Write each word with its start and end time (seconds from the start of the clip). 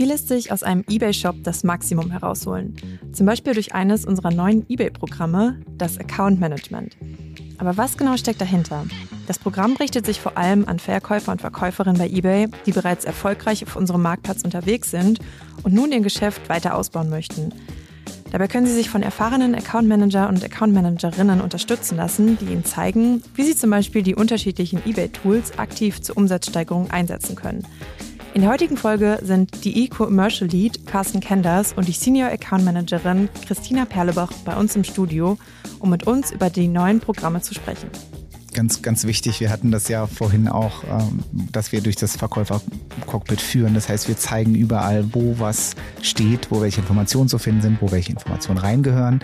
Wie 0.00 0.06
lässt 0.06 0.28
sich 0.28 0.50
aus 0.50 0.62
einem 0.62 0.82
eBay-Shop 0.88 1.34
das 1.42 1.62
Maximum 1.62 2.10
herausholen? 2.10 2.74
Zum 3.12 3.26
Beispiel 3.26 3.52
durch 3.52 3.74
eines 3.74 4.06
unserer 4.06 4.30
neuen 4.30 4.64
eBay-Programme, 4.66 5.60
das 5.76 5.98
Account 5.98 6.40
Management. 6.40 6.96
Aber 7.58 7.76
was 7.76 7.98
genau 7.98 8.16
steckt 8.16 8.40
dahinter? 8.40 8.86
Das 9.26 9.38
Programm 9.38 9.76
richtet 9.76 10.06
sich 10.06 10.18
vor 10.18 10.38
allem 10.38 10.66
an 10.66 10.78
Verkäufer 10.78 11.32
und 11.32 11.42
Verkäuferinnen 11.42 11.98
bei 11.98 12.08
eBay, 12.08 12.48
die 12.64 12.72
bereits 12.72 13.04
erfolgreich 13.04 13.62
auf 13.62 13.76
unserem 13.76 14.00
Marktplatz 14.00 14.42
unterwegs 14.42 14.90
sind 14.90 15.18
und 15.64 15.74
nun 15.74 15.92
ihr 15.92 16.00
Geschäft 16.00 16.48
weiter 16.48 16.76
ausbauen 16.76 17.10
möchten. 17.10 17.52
Dabei 18.32 18.48
können 18.48 18.64
Sie 18.64 18.72
sich 18.72 18.88
von 18.88 19.02
erfahrenen 19.02 19.54
Account 19.54 19.86
Manager 19.86 20.30
und 20.30 20.42
Account 20.42 20.72
Managerinnen 20.72 21.42
unterstützen 21.42 21.98
lassen, 21.98 22.38
die 22.38 22.46
Ihnen 22.46 22.64
zeigen, 22.64 23.22
wie 23.34 23.42
Sie 23.42 23.54
zum 23.54 23.68
Beispiel 23.68 24.02
die 24.02 24.14
unterschiedlichen 24.14 24.80
eBay-Tools 24.86 25.58
aktiv 25.58 26.00
zur 26.00 26.16
Umsatzsteigerung 26.16 26.90
einsetzen 26.90 27.36
können. 27.36 27.66
In 28.32 28.42
der 28.42 28.50
heutigen 28.50 28.76
Folge 28.76 29.18
sind 29.22 29.64
die 29.64 29.84
E-Commercial 29.84 30.48
Lead 30.48 30.86
Carsten 30.86 31.20
Kenders 31.20 31.72
und 31.72 31.88
die 31.88 31.92
Senior 31.92 32.30
Account 32.30 32.64
Managerin 32.64 33.28
Christina 33.46 33.84
Perlebach 33.84 34.32
bei 34.44 34.56
uns 34.56 34.76
im 34.76 34.84
Studio, 34.84 35.36
um 35.80 35.90
mit 35.90 36.06
uns 36.06 36.30
über 36.30 36.48
die 36.48 36.68
neuen 36.68 37.00
Programme 37.00 37.40
zu 37.40 37.54
sprechen 37.54 37.90
ganz, 38.52 38.82
ganz 38.82 39.06
wichtig. 39.06 39.40
Wir 39.40 39.50
hatten 39.50 39.70
das 39.70 39.88
ja 39.88 40.06
vorhin 40.06 40.48
auch, 40.48 40.84
ähm, 40.84 41.22
dass 41.52 41.72
wir 41.72 41.80
durch 41.80 41.96
das 41.96 42.16
Verkäufercockpit 42.16 43.40
führen. 43.40 43.74
Das 43.74 43.88
heißt, 43.88 44.08
wir 44.08 44.16
zeigen 44.16 44.54
überall, 44.54 45.14
wo 45.14 45.38
was 45.38 45.74
steht, 46.02 46.50
wo 46.50 46.60
welche 46.60 46.80
Informationen 46.80 47.28
zu 47.28 47.38
finden 47.38 47.62
sind, 47.62 47.80
wo 47.80 47.90
welche 47.90 48.12
Informationen 48.12 48.58
reingehören. 48.58 49.20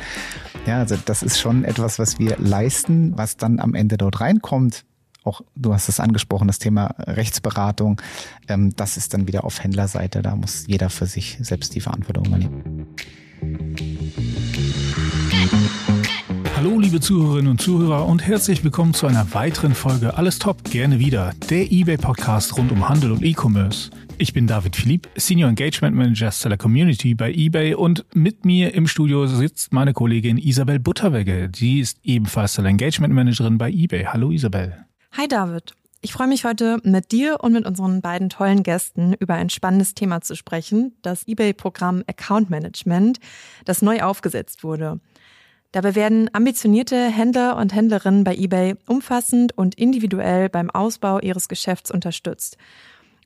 Ja, 0.66 0.78
also 0.78 0.96
das 1.04 1.22
ist 1.22 1.38
schon 1.38 1.64
etwas, 1.64 1.98
was 1.98 2.18
wir 2.18 2.36
leisten, 2.38 3.16
was 3.16 3.36
dann 3.36 3.60
am 3.60 3.74
Ende 3.74 3.96
dort 3.96 4.20
reinkommt 4.20 4.84
auch 5.26 5.42
du 5.54 5.74
hast 5.74 5.88
es 5.88 6.00
angesprochen, 6.00 6.46
das 6.46 6.58
Thema 6.58 6.94
Rechtsberatung, 6.98 8.00
ähm, 8.48 8.74
das 8.76 8.96
ist 8.96 9.14
dann 9.14 9.26
wieder 9.26 9.44
auf 9.44 9.62
Händlerseite. 9.62 10.22
Da 10.22 10.36
muss 10.36 10.66
jeder 10.66 10.90
für 10.90 11.06
sich 11.06 11.38
selbst 11.40 11.74
die 11.74 11.80
Verantwortung 11.80 12.26
übernehmen. 12.26 12.86
Hallo 16.56 16.78
liebe 16.78 17.00
Zuhörerinnen 17.00 17.50
und 17.50 17.60
Zuhörer 17.60 18.06
und 18.06 18.26
herzlich 18.26 18.64
willkommen 18.64 18.94
zu 18.94 19.06
einer 19.06 19.34
weiteren 19.34 19.74
Folge 19.74 20.16
Alles 20.16 20.38
Top, 20.38 20.64
gerne 20.64 20.98
wieder, 20.98 21.32
der 21.50 21.70
eBay 21.70 21.98
Podcast 21.98 22.56
rund 22.56 22.72
um 22.72 22.88
Handel 22.88 23.12
und 23.12 23.22
E-Commerce. 23.22 23.90
Ich 24.18 24.32
bin 24.32 24.46
David 24.46 24.74
Philipp, 24.74 25.06
Senior 25.16 25.50
Engagement 25.50 25.94
Manager 25.94 26.30
Seller 26.30 26.56
Community 26.56 27.14
bei 27.14 27.30
eBay 27.30 27.74
und 27.74 28.06
mit 28.14 28.46
mir 28.46 28.72
im 28.72 28.86
Studio 28.86 29.26
sitzt 29.26 29.74
meine 29.74 29.92
Kollegin 29.92 30.38
Isabel 30.38 30.78
Butterwegge. 30.78 31.50
Sie 31.54 31.80
ist 31.80 32.00
ebenfalls 32.02 32.54
Seller 32.54 32.70
Engagement 32.70 33.12
Managerin 33.12 33.58
bei 33.58 33.70
eBay. 33.70 34.06
Hallo 34.06 34.30
Isabel. 34.30 34.86
Hi 35.18 35.26
David. 35.26 35.72
Ich 36.02 36.12
freue 36.12 36.26
mich 36.26 36.44
heute 36.44 36.78
mit 36.82 37.10
dir 37.10 37.38
und 37.40 37.54
mit 37.54 37.64
unseren 37.64 38.02
beiden 38.02 38.28
tollen 38.28 38.62
Gästen 38.62 39.14
über 39.14 39.32
ein 39.32 39.48
spannendes 39.48 39.94
Thema 39.94 40.20
zu 40.20 40.36
sprechen, 40.36 40.94
das 41.00 41.26
eBay-Programm 41.26 42.04
Account 42.06 42.50
Management, 42.50 43.18
das 43.64 43.80
neu 43.80 44.02
aufgesetzt 44.02 44.62
wurde. 44.62 45.00
Dabei 45.72 45.94
werden 45.94 46.28
ambitionierte 46.34 47.08
Händler 47.08 47.56
und 47.56 47.74
Händlerinnen 47.74 48.24
bei 48.24 48.36
eBay 48.36 48.74
umfassend 48.86 49.56
und 49.56 49.74
individuell 49.76 50.50
beim 50.50 50.68
Ausbau 50.68 51.18
ihres 51.18 51.48
Geschäfts 51.48 51.90
unterstützt. 51.90 52.58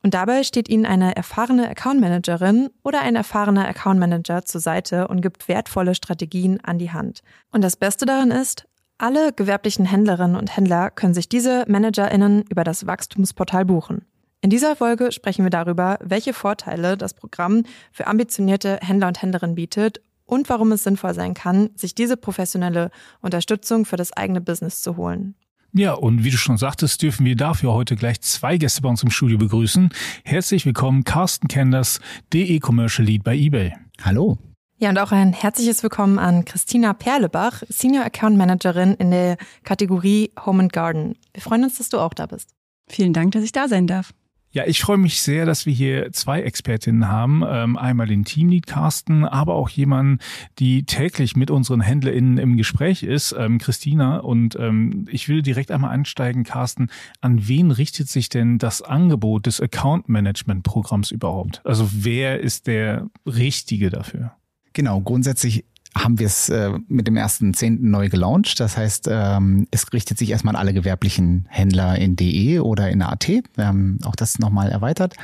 Und 0.04 0.14
dabei 0.14 0.44
steht 0.44 0.68
ihnen 0.68 0.86
eine 0.86 1.16
erfahrene 1.16 1.68
Account 1.68 2.00
Managerin 2.00 2.70
oder 2.84 3.00
ein 3.00 3.16
erfahrener 3.16 3.66
Account 3.66 3.98
Manager 3.98 4.44
zur 4.44 4.60
Seite 4.60 5.08
und 5.08 5.22
gibt 5.22 5.48
wertvolle 5.48 5.96
Strategien 5.96 6.60
an 6.62 6.78
die 6.78 6.92
Hand. 6.92 7.24
Und 7.50 7.62
das 7.62 7.76
Beste 7.76 8.06
daran 8.06 8.30
ist, 8.30 8.68
alle 9.00 9.32
gewerblichen 9.32 9.86
Händlerinnen 9.86 10.36
und 10.36 10.54
Händler 10.56 10.90
können 10.90 11.14
sich 11.14 11.28
diese 11.28 11.64
ManagerInnen 11.68 12.42
über 12.50 12.64
das 12.64 12.86
Wachstumsportal 12.86 13.64
buchen. 13.64 14.04
In 14.42 14.50
dieser 14.50 14.76
Folge 14.76 15.12
sprechen 15.12 15.44
wir 15.44 15.50
darüber, 15.50 15.98
welche 16.02 16.32
Vorteile 16.32 16.96
das 16.96 17.14
Programm 17.14 17.64
für 17.92 18.06
ambitionierte 18.06 18.78
Händler 18.82 19.08
und 19.08 19.20
Händlerinnen 19.20 19.54
bietet 19.54 20.00
und 20.24 20.48
warum 20.48 20.72
es 20.72 20.84
sinnvoll 20.84 21.14
sein 21.14 21.34
kann, 21.34 21.70
sich 21.74 21.94
diese 21.94 22.16
professionelle 22.16 22.90
Unterstützung 23.20 23.84
für 23.84 23.96
das 23.96 24.12
eigene 24.12 24.40
Business 24.40 24.82
zu 24.82 24.96
holen. 24.96 25.34
Ja, 25.72 25.92
und 25.94 26.24
wie 26.24 26.30
du 26.30 26.36
schon 26.36 26.58
sagtest, 26.58 27.02
dürfen 27.02 27.24
wir 27.26 27.36
dafür 27.36 27.72
heute 27.72 27.96
gleich 27.96 28.20
zwei 28.22 28.56
Gäste 28.56 28.82
bei 28.82 28.88
uns 28.88 29.02
im 29.02 29.10
Studio 29.10 29.38
begrüßen. 29.38 29.90
Herzlich 30.24 30.66
willkommen, 30.66 31.04
Carsten 31.04 31.48
Kenders, 31.48 32.00
DE 32.32 32.58
Commercial 32.58 33.06
Lead 33.06 33.22
bei 33.22 33.36
eBay. 33.36 33.74
Hallo. 34.02 34.38
Ja, 34.82 34.88
und 34.88 34.98
auch 34.98 35.12
ein 35.12 35.34
herzliches 35.34 35.82
Willkommen 35.82 36.18
an 36.18 36.46
Christina 36.46 36.94
Perlebach, 36.94 37.64
Senior 37.68 38.02
Account 38.02 38.38
Managerin 38.38 38.94
in 38.94 39.10
der 39.10 39.36
Kategorie 39.62 40.32
Home 40.46 40.62
and 40.62 40.72
Garden. 40.72 41.18
Wir 41.34 41.42
freuen 41.42 41.64
uns, 41.64 41.76
dass 41.76 41.90
du 41.90 41.98
auch 41.98 42.14
da 42.14 42.24
bist. 42.24 42.54
Vielen 42.88 43.12
Dank, 43.12 43.32
dass 43.32 43.44
ich 43.44 43.52
da 43.52 43.68
sein 43.68 43.86
darf. 43.86 44.14
Ja, 44.52 44.64
ich 44.66 44.80
freue 44.80 44.96
mich 44.96 45.20
sehr, 45.20 45.44
dass 45.44 45.66
wir 45.66 45.74
hier 45.74 46.10
zwei 46.12 46.40
Expertinnen 46.40 47.08
haben. 47.08 47.44
Ähm, 47.46 47.76
einmal 47.76 48.06
den 48.06 48.24
Teamlead 48.24 48.66
Carsten, 48.66 49.26
aber 49.26 49.54
auch 49.54 49.68
jemanden, 49.68 50.18
die 50.58 50.84
täglich 50.84 51.36
mit 51.36 51.50
unseren 51.50 51.82
HändlerInnen 51.82 52.38
im 52.38 52.56
Gespräch 52.56 53.02
ist, 53.02 53.36
ähm, 53.38 53.58
Christina. 53.58 54.16
Und 54.16 54.56
ähm, 54.56 55.04
ich 55.10 55.28
will 55.28 55.42
direkt 55.42 55.70
einmal 55.70 55.90
einsteigen, 55.90 56.42
Carsten. 56.42 56.88
An 57.20 57.46
wen 57.46 57.70
richtet 57.70 58.08
sich 58.08 58.30
denn 58.30 58.56
das 58.56 58.80
Angebot 58.80 59.44
des 59.44 59.60
Account 59.60 60.08
Management 60.08 60.62
Programms 60.62 61.10
überhaupt? 61.10 61.60
Also 61.66 61.86
wer 61.92 62.40
ist 62.40 62.66
der 62.66 63.10
Richtige 63.26 63.90
dafür? 63.90 64.32
Genau, 64.80 65.02
grundsätzlich 65.02 65.66
haben 65.94 66.18
wir 66.18 66.26
es 66.26 66.48
äh, 66.48 66.70
mit 66.88 67.06
dem 67.06 67.18
ersten 67.18 67.52
Zehnten 67.52 67.90
neu 67.90 68.08
gelauncht. 68.08 68.58
Das 68.60 68.78
heißt, 68.78 69.08
ähm, 69.10 69.66
es 69.70 69.92
richtet 69.92 70.16
sich 70.16 70.30
erstmal 70.30 70.56
an 70.56 70.58
alle 70.58 70.72
gewerblichen 70.72 71.44
Händler 71.50 71.98
in 71.98 72.16
DE 72.16 72.60
oder 72.60 72.88
in 72.88 73.02
AT. 73.02 73.28
Haben 73.58 73.98
auch 74.04 74.16
das 74.16 74.38
nochmal 74.38 74.70
erweitert. 74.70 75.16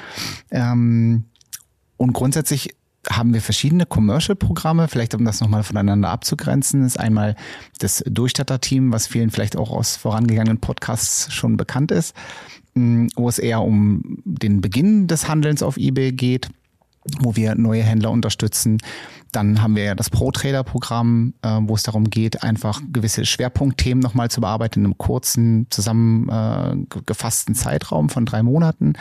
Ähm, 0.50 1.24
und 1.96 2.12
grundsätzlich 2.12 2.76
haben 3.08 3.32
wir 3.32 3.40
verschiedene 3.40 3.86
Commercial-Programme, 3.86 4.88
vielleicht 4.88 5.14
um 5.14 5.24
das 5.24 5.40
nochmal 5.40 5.62
voneinander 5.62 6.10
abzugrenzen, 6.10 6.84
ist 6.84 7.00
einmal 7.00 7.34
das 7.78 8.04
Durchstatter-Team, 8.06 8.92
was 8.92 9.06
vielen 9.06 9.30
vielleicht 9.30 9.56
auch 9.56 9.70
aus 9.70 9.96
vorangegangenen 9.96 10.58
Podcasts 10.58 11.32
schon 11.32 11.56
bekannt 11.56 11.92
ist, 11.92 12.14
wo 12.74 13.26
es 13.26 13.38
eher 13.38 13.62
um 13.62 14.18
den 14.26 14.60
Beginn 14.60 15.06
des 15.06 15.28
Handelns 15.28 15.62
auf 15.62 15.78
eBay 15.78 16.12
geht 16.12 16.50
wo 17.20 17.36
wir 17.36 17.54
neue 17.54 17.82
Händler 17.82 18.10
unterstützen. 18.10 18.78
Dann 19.32 19.60
haben 19.60 19.76
wir 19.76 19.84
ja 19.84 19.94
das 19.94 20.08
Pro-Trader-Programm, 20.08 21.34
äh, 21.42 21.58
wo 21.62 21.74
es 21.74 21.82
darum 21.82 22.08
geht, 22.08 22.42
einfach 22.42 22.80
gewisse 22.92 23.26
Schwerpunktthemen 23.26 24.00
nochmal 24.00 24.30
zu 24.30 24.40
bearbeiten 24.40 24.80
in 24.80 24.84
einem 24.86 24.98
kurzen, 24.98 25.66
zusammengefassten 25.70 27.54
äh, 27.54 27.58
Zeitraum 27.58 28.08
von 28.08 28.24
drei 28.24 28.42
Monaten. 28.42 28.94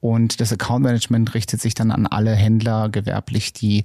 Und 0.00 0.40
das 0.40 0.52
Account 0.52 0.84
Management 0.84 1.34
richtet 1.34 1.60
sich 1.60 1.74
dann 1.74 1.90
an 1.90 2.06
alle 2.06 2.34
Händler 2.34 2.88
gewerblich, 2.88 3.52
die 3.52 3.84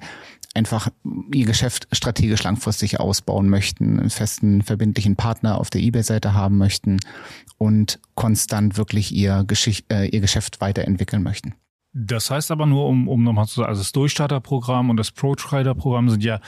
einfach 0.53 0.89
ihr 1.33 1.45
Geschäft 1.45 1.87
strategisch 1.91 2.43
langfristig 2.43 2.99
ausbauen 2.99 3.49
möchten, 3.49 3.99
einen 3.99 4.09
festen, 4.09 4.61
verbindlichen 4.61 5.15
Partner 5.15 5.59
auf 5.59 5.69
der 5.69 5.81
eBay-Seite 5.81 6.33
haben 6.33 6.57
möchten 6.57 6.99
und 7.57 7.99
konstant 8.15 8.77
wirklich 8.77 9.13
ihr, 9.13 9.43
Geschicht, 9.45 9.91
äh, 9.91 10.05
ihr 10.05 10.21
Geschäft 10.21 10.61
weiterentwickeln 10.61 11.23
möchten. 11.23 11.55
Das 11.93 12.31
heißt 12.31 12.49
aber 12.49 12.65
nur, 12.65 12.87
um, 12.87 13.07
um 13.07 13.23
nochmal 13.23 13.45
zu 13.45 13.55
sagen, 13.55 13.69
also 13.69 13.81
das 13.81 13.91
Durchstarterprogramm 13.91 14.89
und 14.89 14.97
das 14.97 15.11
Pro-Trader-Programm 15.11 16.09
sind 16.09 16.23
ja 16.23 16.39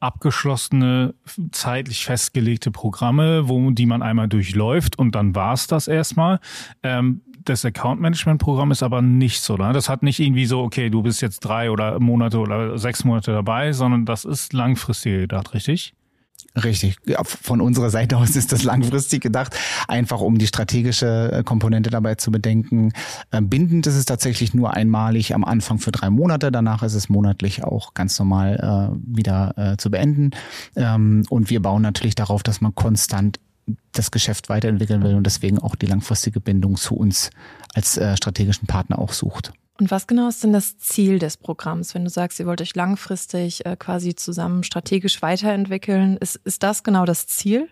abgeschlossene, 0.00 1.14
zeitlich 1.52 2.06
festgelegte 2.06 2.70
Programme, 2.70 3.46
wo 3.48 3.70
die 3.70 3.84
man 3.84 4.02
einmal 4.02 4.28
durchläuft 4.28 4.98
und 4.98 5.14
dann 5.14 5.34
war's 5.34 5.66
das 5.66 5.88
erstmal. 5.88 6.40
Ähm, 6.82 7.20
das 7.44 7.66
Account-Management-Programm 7.66 8.70
ist 8.70 8.82
aber 8.82 9.02
nicht 9.02 9.42
so. 9.42 9.56
Ne? 9.56 9.74
Das 9.74 9.90
hat 9.90 10.02
nicht 10.02 10.20
irgendwie 10.20 10.46
so, 10.46 10.62
okay, 10.62 10.88
du 10.88 11.02
bist 11.02 11.20
jetzt 11.20 11.40
drei 11.40 11.70
oder 11.70 12.00
Monate 12.00 12.38
oder 12.38 12.78
sechs 12.78 13.04
Monate 13.04 13.32
dabei, 13.32 13.72
sondern 13.72 14.06
das 14.06 14.24
ist 14.24 14.54
langfristig 14.54 15.20
gedacht, 15.20 15.52
richtig? 15.52 15.94
Richtig. 16.62 16.96
Von 17.24 17.60
unserer 17.60 17.90
Seite 17.90 18.16
aus 18.16 18.36
ist 18.36 18.52
das 18.52 18.62
langfristig 18.62 19.20
gedacht, 19.22 19.56
einfach 19.88 20.20
um 20.20 20.38
die 20.38 20.46
strategische 20.46 21.32
äh, 21.32 21.42
Komponente 21.42 21.90
dabei 21.90 22.14
zu 22.14 22.30
bedenken. 22.30 22.92
Ähm, 23.32 23.48
bindend 23.48 23.88
ist 23.88 23.96
es 23.96 24.04
tatsächlich 24.04 24.54
nur 24.54 24.72
einmalig 24.72 25.34
am 25.34 25.44
Anfang 25.44 25.78
für 25.78 25.90
drei 25.90 26.10
Monate. 26.10 26.52
Danach 26.52 26.84
ist 26.84 26.94
es 26.94 27.08
monatlich 27.08 27.64
auch 27.64 27.94
ganz 27.94 28.18
normal 28.20 28.92
äh, 28.94 29.16
wieder 29.16 29.54
äh, 29.56 29.76
zu 29.78 29.90
beenden. 29.90 30.30
Ähm, 30.76 31.24
und 31.28 31.50
wir 31.50 31.60
bauen 31.60 31.82
natürlich 31.82 32.14
darauf, 32.14 32.44
dass 32.44 32.60
man 32.60 32.72
konstant 32.74 33.40
das 33.90 34.12
Geschäft 34.12 34.48
weiterentwickeln 34.48 35.02
will 35.02 35.14
und 35.14 35.24
deswegen 35.24 35.58
auch 35.58 35.74
die 35.74 35.86
langfristige 35.86 36.38
Bindung 36.38 36.76
zu 36.76 36.94
uns 36.94 37.30
als 37.74 37.96
äh, 37.96 38.16
strategischen 38.16 38.68
Partner 38.68 39.00
auch 39.00 39.12
sucht. 39.12 39.52
Und 39.78 39.90
was 39.90 40.06
genau 40.06 40.28
ist 40.28 40.44
denn 40.44 40.52
das 40.52 40.78
Ziel 40.78 41.18
des 41.18 41.36
Programms, 41.36 41.94
wenn 41.94 42.04
du 42.04 42.10
sagst, 42.10 42.38
ihr 42.38 42.46
wollt 42.46 42.60
euch 42.60 42.76
langfristig 42.76 43.66
äh, 43.66 43.76
quasi 43.76 44.14
zusammen 44.14 44.62
strategisch 44.62 45.20
weiterentwickeln? 45.20 46.16
Ist, 46.18 46.36
ist 46.44 46.62
das 46.62 46.84
genau 46.84 47.04
das 47.04 47.26
Ziel? 47.26 47.68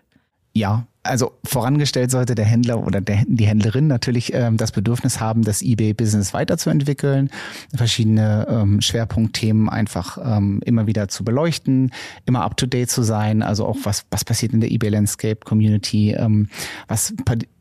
Ja, 0.55 0.85
also 1.01 1.33
vorangestellt 1.43 2.11
sollte 2.11 2.35
der 2.35 2.45
Händler 2.45 2.85
oder 2.85 3.01
der, 3.01 3.23
die 3.27 3.45
Händlerin 3.45 3.87
natürlich 3.87 4.33
ähm, 4.33 4.55
das 4.55 4.71
Bedürfnis 4.71 5.19
haben, 5.19 5.41
das 5.41 5.61
eBay-Business 5.61 6.33
weiterzuentwickeln, 6.33 7.29
verschiedene 7.75 8.47
ähm, 8.49 8.79
Schwerpunktthemen 8.79 9.67
einfach 9.67 10.17
ähm, 10.23 10.61
immer 10.63 10.87
wieder 10.87 11.09
zu 11.09 11.25
beleuchten, 11.25 11.91
immer 12.25 12.43
up-to-date 12.43 12.89
zu 12.89 13.03
sein, 13.03 13.41
also 13.41 13.65
auch 13.65 13.77
was, 13.83 14.05
was 14.11 14.23
passiert 14.23 14.53
in 14.53 14.61
der 14.61 14.71
eBay-Landscape-Community, 14.71 16.11
ähm, 16.11 16.47
was 16.87 17.13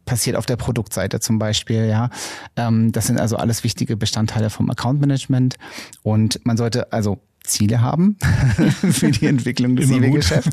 passiert 0.05 0.37
auf 0.37 0.47
der 0.47 0.57
Produktseite 0.57 1.19
zum 1.19 1.39
Beispiel, 1.39 1.87
ja. 1.87 2.11
Ähm, 2.57 2.93
das 2.93 3.09
sind 3.09 3.19
also 3.19 3.37
alles 3.37 3.65
wichtige 3.65 3.97
Bestandteile 3.97 4.51
vom 4.51 4.71
Account-Management 4.71 5.57
und 6.03 6.45
man 6.45 6.57
sollte 6.57 6.93
also 6.93 7.19
Ziele 7.45 7.81
haben 7.81 8.17
für 8.91 9.11
die 9.11 9.27
Entwicklung 9.27 9.77
des 9.77 9.91
eBay-Geschäfts. 9.91 10.51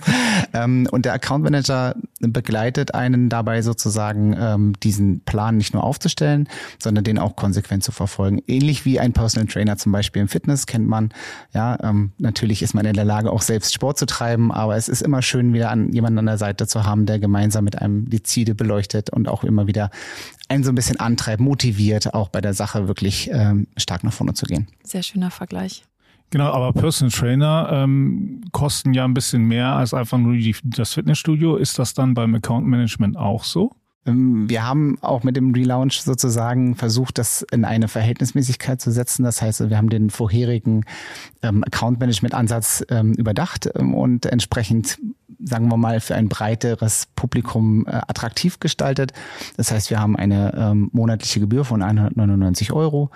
Ähm, 0.53 0.87
und 0.91 1.05
der 1.05 1.13
Account 1.13 1.43
Manager 1.43 1.95
begleitet 2.19 2.93
einen 2.93 3.29
dabei 3.29 3.61
sozusagen, 3.61 4.35
ähm, 4.39 4.73
diesen 4.81 5.21
Plan 5.21 5.57
nicht 5.57 5.73
nur 5.73 5.83
aufzustellen, 5.83 6.47
sondern 6.81 7.03
den 7.03 7.19
auch 7.19 7.35
konsequent 7.35 7.83
zu 7.83 7.91
verfolgen. 7.91 8.41
Ähnlich 8.47 8.85
wie 8.85 8.99
ein 8.99 9.13
Personal 9.13 9.47
Trainer 9.47 9.77
zum 9.77 9.91
Beispiel 9.91 10.21
im 10.21 10.27
Fitness 10.27 10.65
kennt 10.65 10.87
man. 10.87 11.11
Ja, 11.53 11.77
ähm, 11.83 12.11
natürlich 12.17 12.61
ist 12.61 12.73
man 12.73 12.85
in 12.85 12.93
der 12.93 13.05
Lage, 13.05 13.31
auch 13.31 13.41
selbst 13.41 13.73
Sport 13.73 13.97
zu 13.97 14.05
treiben, 14.05 14.51
aber 14.51 14.75
es 14.75 14.89
ist 14.89 15.01
immer 15.01 15.21
schön, 15.21 15.53
wieder 15.53 15.71
an 15.71 15.91
jemanden 15.93 16.19
an 16.19 16.25
der 16.25 16.37
Seite 16.37 16.67
zu 16.67 16.85
haben, 16.85 17.05
der 17.05 17.19
gemeinsam 17.19 17.63
mit 17.63 17.81
einem 17.81 18.09
die 18.09 18.23
Ziele 18.23 18.55
beleuchtet 18.55 19.09
und 19.09 19.27
auch 19.27 19.43
immer 19.43 19.67
wieder 19.67 19.91
einen 20.47 20.63
so 20.63 20.71
ein 20.71 20.75
bisschen 20.75 20.99
antreibt, 20.99 21.39
motiviert, 21.39 22.13
auch 22.13 22.29
bei 22.29 22.41
der 22.41 22.53
Sache 22.53 22.87
wirklich 22.87 23.29
ähm, 23.31 23.67
stark 23.77 24.03
nach 24.03 24.13
vorne 24.13 24.33
zu 24.33 24.45
gehen. 24.45 24.67
Sehr 24.83 25.03
schöner 25.03 25.31
Vergleich. 25.31 25.83
Genau, 26.31 26.51
aber 26.51 26.73
Personal 26.73 27.11
Trainer 27.11 27.69
ähm, 27.71 28.43
kosten 28.51 28.93
ja 28.93 29.03
ein 29.03 29.15
bisschen 29.15 29.43
mehr 29.47 29.73
als 29.75 29.93
einfach 29.93 30.19
nur 30.19 30.33
die, 30.33 30.55
das 30.63 30.93
Fitnessstudio. 30.93 31.55
Ist 31.55 31.79
das 31.79 31.93
dann 31.95 32.13
beim 32.13 32.35
Account 32.35 32.67
Management 32.67 33.17
auch 33.17 33.43
so? 33.43 33.71
Ähm, 34.05 34.49
wir 34.49 34.65
haben 34.65 34.97
auch 35.01 35.23
mit 35.23 35.35
dem 35.35 35.53
Relaunch 35.53 36.01
sozusagen 36.01 36.75
versucht, 36.75 37.17
das 37.17 37.45
in 37.51 37.65
eine 37.65 37.87
Verhältnismäßigkeit 37.87 38.81
zu 38.81 38.91
setzen. 38.91 39.23
Das 39.23 39.41
heißt, 39.41 39.69
wir 39.69 39.77
haben 39.77 39.89
den 39.89 40.09
vorherigen 40.09 40.85
ähm, 41.41 41.63
Account-Management-Ansatz 41.63 42.85
ähm, 42.89 43.13
überdacht 43.13 43.67
und 43.67 44.25
entsprechend 44.25 44.99
sagen 45.41 45.69
wir 45.69 45.77
mal, 45.77 46.01
für 46.01 46.15
ein 46.15 46.27
breiteres 46.27 47.07
Publikum 47.15 47.85
äh, 47.87 47.91
attraktiv 47.91 48.59
gestaltet. 48.59 49.13
Das 49.55 49.71
heißt, 49.71 49.89
wir 49.89 50.01
haben 50.01 50.17
eine 50.17 50.75
monatliche 50.91 51.39
Gebühr 51.39 51.63
von 51.63 51.81
199 51.81 52.73
Euro, 52.73 53.09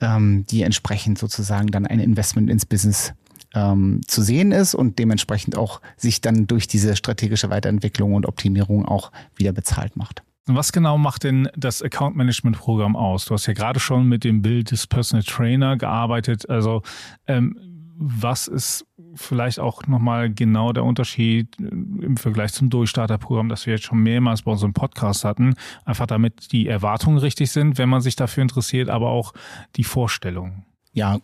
die 0.00 0.62
entsprechend 0.62 1.18
sozusagen 1.18 1.68
dann 1.68 1.86
ein 1.86 1.98
Investment 1.98 2.50
ins 2.50 2.66
Business 2.66 3.14
ähm, 3.54 4.00
zu 4.06 4.22
sehen 4.22 4.52
ist 4.52 4.74
und 4.74 4.98
dementsprechend 4.98 5.56
auch 5.56 5.80
sich 5.96 6.20
dann 6.20 6.46
durch 6.46 6.66
diese 6.66 6.96
strategische 6.96 7.50
Weiterentwicklung 7.50 8.14
und 8.14 8.26
Optimierung 8.26 8.86
auch 8.86 9.12
wieder 9.36 9.52
bezahlt 9.52 9.96
macht. 9.96 10.22
Was 10.46 10.72
genau 10.72 10.98
macht 10.98 11.22
denn 11.22 11.48
das 11.56 11.82
Account 11.82 12.16
Management 12.16 12.58
Programm 12.58 12.96
aus? 12.96 13.26
Du 13.26 13.34
hast 13.34 13.46
ja 13.46 13.52
gerade 13.52 13.78
schon 13.78 14.08
mit 14.08 14.24
dem 14.24 14.42
Bild 14.42 14.72
des 14.72 14.88
Personal 14.88 15.22
Trainer 15.22 15.76
gearbeitet. 15.76 16.50
Also 16.50 16.82
ähm, 17.28 17.56
was 17.96 18.48
ist 18.48 18.84
vielleicht 19.14 19.60
auch 19.60 19.86
nochmal 19.86 20.32
genau 20.32 20.72
der 20.72 20.84
Unterschied 20.84 21.48
äh, 21.60 21.64
im 21.68 22.16
Vergleich 22.16 22.52
zum 22.52 22.70
Durchstarterprogramm, 22.70 23.48
das 23.48 23.66
wir 23.66 23.74
jetzt 23.74 23.84
schon 23.84 24.02
mehrmals 24.02 24.42
bei 24.42 24.50
unserem 24.50 24.72
Podcast 24.72 25.24
hatten? 25.24 25.54
Einfach 25.84 26.06
damit 26.06 26.50
die 26.50 26.66
Erwartungen 26.66 27.18
richtig 27.18 27.52
sind, 27.52 27.78
wenn 27.78 27.88
man 27.88 28.00
sich 28.00 28.16
dafür 28.16 28.42
interessiert, 28.42 28.88
aber 28.88 29.10
auch 29.10 29.32
die 29.76 29.84
Vorstellungen. 29.84 30.64
Ja, 30.92 31.20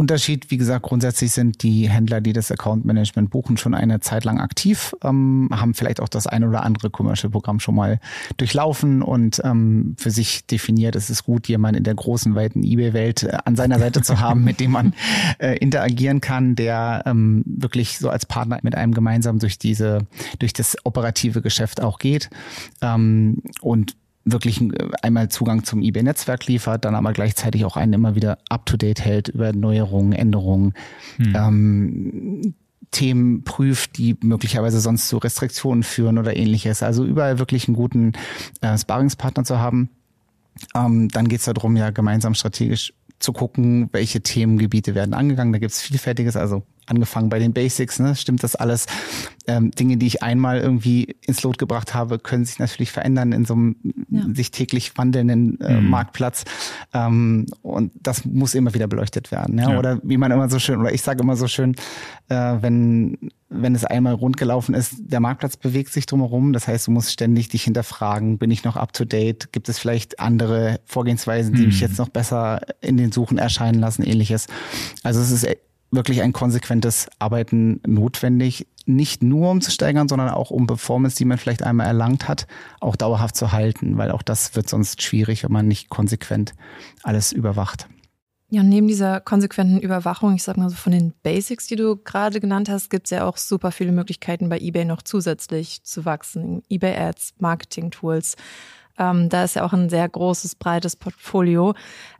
Unterschied, 0.00 0.50
wie 0.50 0.56
gesagt, 0.56 0.86
grundsätzlich 0.86 1.30
sind 1.32 1.62
die 1.62 1.90
Händler, 1.90 2.22
die 2.22 2.32
das 2.32 2.50
Account 2.50 2.86
Management 2.86 3.28
buchen, 3.28 3.58
schon 3.58 3.74
eine 3.74 4.00
Zeit 4.00 4.24
lang 4.24 4.40
aktiv, 4.40 4.96
ähm, 5.04 5.50
haben 5.52 5.74
vielleicht 5.74 6.00
auch 6.00 6.08
das 6.08 6.26
ein 6.26 6.42
oder 6.42 6.62
andere 6.62 6.88
Commercial-Programm 6.88 7.60
schon 7.60 7.74
mal 7.74 8.00
durchlaufen 8.38 9.02
und 9.02 9.42
ähm, 9.44 9.96
für 9.98 10.10
sich 10.10 10.46
definiert, 10.46 10.96
es 10.96 11.10
ist 11.10 11.24
gut, 11.24 11.48
jemanden 11.48 11.76
in 11.76 11.84
der 11.84 11.94
großen, 11.94 12.34
weiten 12.34 12.62
eBay-Welt 12.62 13.24
äh, 13.24 13.36
an 13.44 13.56
seiner 13.56 13.78
Seite 13.78 14.00
zu 14.00 14.20
haben, 14.20 14.42
mit 14.42 14.58
dem 14.58 14.70
man 14.70 14.94
äh, 15.38 15.58
interagieren 15.58 16.22
kann, 16.22 16.56
der 16.56 17.02
ähm, 17.04 17.44
wirklich 17.44 17.98
so 17.98 18.08
als 18.08 18.24
Partner 18.24 18.58
mit 18.62 18.74
einem 18.74 18.94
gemeinsam 18.94 19.38
durch 19.38 19.58
diese, 19.58 20.06
durch 20.38 20.54
das 20.54 20.78
operative 20.84 21.42
Geschäft 21.42 21.82
auch 21.82 21.98
geht. 21.98 22.30
Ähm, 22.80 23.42
und 23.60 23.96
wirklich 24.24 24.60
äh, 24.60 24.88
einmal 25.02 25.28
Zugang 25.28 25.64
zum 25.64 25.82
eBay-Netzwerk 25.82 26.46
liefert, 26.46 26.84
dann 26.84 26.94
aber 26.94 27.12
gleichzeitig 27.12 27.64
auch 27.64 27.76
einen 27.76 27.94
immer 27.94 28.14
wieder 28.14 28.38
up-to-date 28.48 29.00
hält 29.00 29.28
über 29.28 29.52
Neuerungen, 29.52 30.12
Änderungen, 30.12 30.74
hm. 31.16 31.34
ähm, 31.36 32.54
Themen 32.90 33.44
prüft, 33.44 33.98
die 33.98 34.16
möglicherweise 34.20 34.80
sonst 34.80 35.08
zu 35.08 35.18
Restriktionen 35.18 35.82
führen 35.82 36.18
oder 36.18 36.36
ähnliches. 36.36 36.82
Also 36.82 37.04
überall 37.04 37.38
wirklich 37.38 37.68
einen 37.68 37.76
guten 37.76 38.12
äh, 38.62 38.76
Sparringspartner 38.76 39.44
zu 39.44 39.58
haben. 39.58 39.90
Ähm, 40.74 41.08
dann 41.08 41.28
geht 41.28 41.38
es 41.38 41.46
darum, 41.46 41.76
ja 41.76 41.90
gemeinsam 41.90 42.34
strategisch 42.34 42.92
zu 43.20 43.32
gucken, 43.32 43.88
welche 43.92 44.22
Themengebiete 44.22 44.94
werden 44.94 45.14
angegangen. 45.14 45.52
Da 45.52 45.58
gibt 45.58 45.72
es 45.72 45.80
vielfältiges, 45.80 46.36
also 46.36 46.64
angefangen 46.90 47.28
bei 47.28 47.38
den 47.38 47.52
Basics, 47.52 47.98
ne? 47.98 48.14
stimmt 48.14 48.42
das 48.42 48.56
alles? 48.56 48.86
Ähm, 49.46 49.70
Dinge, 49.70 49.96
die 49.96 50.06
ich 50.06 50.22
einmal 50.22 50.58
irgendwie 50.58 51.16
ins 51.26 51.42
Lot 51.42 51.58
gebracht 51.58 51.94
habe, 51.94 52.18
können 52.18 52.44
sich 52.44 52.58
natürlich 52.58 52.92
verändern 52.92 53.32
in 53.32 53.44
so 53.44 53.54
einem 53.54 53.76
ja. 54.10 54.24
sich 54.34 54.50
täglich 54.50 54.96
wandelnden 54.96 55.60
äh, 55.60 55.80
mhm. 55.80 55.88
Marktplatz. 55.88 56.44
Ähm, 56.92 57.46
und 57.62 57.92
das 58.02 58.24
muss 58.24 58.54
immer 58.54 58.74
wieder 58.74 58.86
beleuchtet 58.86 59.32
werden. 59.32 59.58
Ja? 59.58 59.70
ja? 59.70 59.78
Oder 59.78 60.00
wie 60.02 60.16
man 60.16 60.30
immer 60.30 60.50
so 60.50 60.58
schön, 60.58 60.80
oder 60.80 60.92
ich 60.92 61.02
sage 61.02 61.22
immer 61.22 61.36
so 61.36 61.48
schön, 61.48 61.74
äh, 62.28 62.56
wenn 62.60 63.30
wenn 63.50 63.74
es 63.74 63.84
einmal 63.84 64.14
rund 64.14 64.36
gelaufen 64.36 64.74
ist, 64.76 64.94
der 64.98 65.18
Marktplatz 65.18 65.56
bewegt 65.56 65.92
sich 65.92 66.06
drumherum. 66.06 66.52
Das 66.52 66.68
heißt, 66.68 66.86
du 66.86 66.92
musst 66.92 67.10
ständig 67.10 67.48
dich 67.48 67.64
hinterfragen, 67.64 68.38
bin 68.38 68.52
ich 68.52 68.62
noch 68.62 68.76
up 68.76 68.92
to 68.92 69.04
date? 69.04 69.52
Gibt 69.52 69.68
es 69.68 69.78
vielleicht 69.80 70.20
andere 70.20 70.78
Vorgehensweisen, 70.86 71.54
die 71.54 71.62
mhm. 71.62 71.66
mich 71.66 71.80
jetzt 71.80 71.98
noch 71.98 72.08
besser 72.08 72.60
in 72.80 72.96
den 72.96 73.10
Suchen 73.10 73.38
erscheinen 73.38 73.80
lassen, 73.80 74.04
ähnliches? 74.04 74.46
Also 75.02 75.20
es 75.20 75.32
ist 75.32 75.44
wirklich 75.90 76.22
ein 76.22 76.32
konsequentes 76.32 77.08
Arbeiten 77.18 77.80
notwendig, 77.86 78.66
nicht 78.86 79.22
nur 79.22 79.50
um 79.50 79.60
zu 79.60 79.70
steigern, 79.70 80.08
sondern 80.08 80.30
auch 80.30 80.50
um 80.50 80.66
Performance, 80.66 81.16
die 81.16 81.24
man 81.24 81.38
vielleicht 81.38 81.62
einmal 81.62 81.86
erlangt 81.86 82.28
hat, 82.28 82.46
auch 82.80 82.96
dauerhaft 82.96 83.36
zu 83.36 83.52
halten, 83.52 83.98
weil 83.98 84.10
auch 84.10 84.22
das 84.22 84.54
wird 84.56 84.68
sonst 84.68 85.02
schwierig, 85.02 85.44
wenn 85.44 85.52
man 85.52 85.68
nicht 85.68 85.88
konsequent 85.88 86.54
alles 87.02 87.32
überwacht. 87.32 87.88
Ja, 88.52 88.64
neben 88.64 88.88
dieser 88.88 89.20
konsequenten 89.20 89.78
Überwachung, 89.78 90.34
ich 90.34 90.42
sag 90.42 90.56
mal 90.56 90.68
so 90.70 90.74
von 90.74 90.90
den 90.90 91.12
Basics, 91.22 91.68
die 91.68 91.76
du 91.76 91.96
gerade 91.96 92.40
genannt 92.40 92.68
hast, 92.68 92.90
gibt 92.90 93.06
es 93.06 93.12
ja 93.12 93.24
auch 93.24 93.36
super 93.36 93.70
viele 93.70 93.92
Möglichkeiten 93.92 94.48
bei 94.48 94.58
eBay 94.58 94.84
noch 94.84 95.02
zusätzlich 95.02 95.84
zu 95.84 96.04
wachsen. 96.04 96.62
eBay 96.68 96.96
Ads, 96.96 97.34
Marketing 97.38 97.92
Tools. 97.92 98.36
Ähm, 99.00 99.30
da 99.30 99.42
ist 99.44 99.56
ja 99.56 99.64
auch 99.64 99.72
ein 99.72 99.88
sehr 99.88 100.08
großes, 100.08 100.54
breites 100.56 100.94
Portfolio. 100.94 101.74